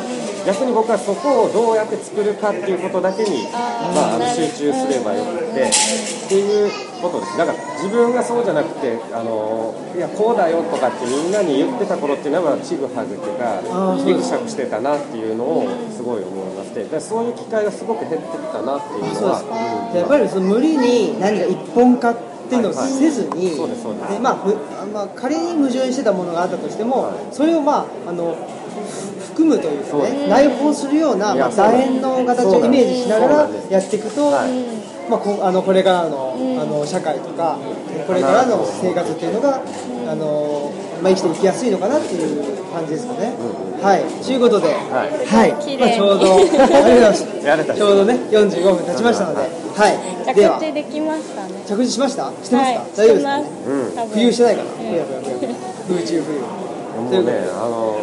[0.46, 6.70] 逆に僕はそこをどうやって作るかっていうことだけにまあ、あの集中すればよくてっていう
[7.02, 7.36] ことです。
[7.36, 14.06] だから自分がそうじゃなくてあのいやこうだよとかってみんなに言ってた頃っていうのはちぐはぐっていうかあーそうです。
[14.06, 22.14] ギクシャクしてたなっていうのをすごい思いましてだそういう機会がすごく減ってきたなっていうのはやっぱりその無理に何か一本化
[22.50, 23.54] っていうのをせずに、
[24.20, 24.56] まあふ
[24.92, 28.34] まあ、仮に矛盾してたものがあったとしても、それをまああの
[29.28, 34.80] 含むというかね内包するような、まあ、楕円の形をイメージしながらやっていくと、はい。
[35.08, 37.58] まあ、こあのこれからの,、あの社会とか
[38.06, 39.60] これからの生活っていうのが、
[40.08, 40.72] あの
[41.02, 43.32] まあ、生きていきやすいのかなっていう感じですかね。
[43.82, 45.26] はい、ということで、はい。
[45.26, 45.50] はい。
[45.78, 50.58] まあ、ちょうどありがとうございました やれたちょうどね45分経ちましたので、はい、では。
[50.60, 51.50] 着地できましたね。
[51.66, 52.30] 着地しました？
[52.44, 52.86] してますか、はい。
[52.96, 53.24] 大丈夫ですか？
[53.24, 53.44] してます。
[53.66, 53.92] うん。
[53.96, 54.76] 多分冬してないかな、うん。
[54.78, 55.54] 冬や冬や冬や
[55.88, 56.40] 冬中冬
[57.00, 57.96] もうねあの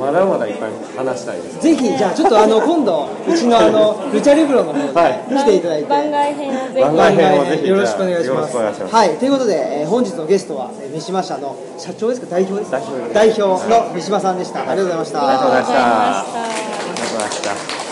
[0.00, 1.60] まだまだいっぱい話したいです。
[1.60, 5.34] ぜひじゃあちょっとあの今度うちのあのルチャリブロの方にはい。
[5.34, 6.80] 来ていただいて、番外編をぜひ。
[6.80, 8.56] 番外編をぜひよろしくお願いします。
[8.56, 12.80] はいということで、えー本日のゲストはえー三島社の社長ですか代表ですか？
[13.12, 13.58] 代表の
[13.94, 14.60] 三島さんでした。
[14.60, 15.28] ありがとうございました。
[15.28, 15.80] ありがとうございました。
[15.80, 17.89] ありがとうございました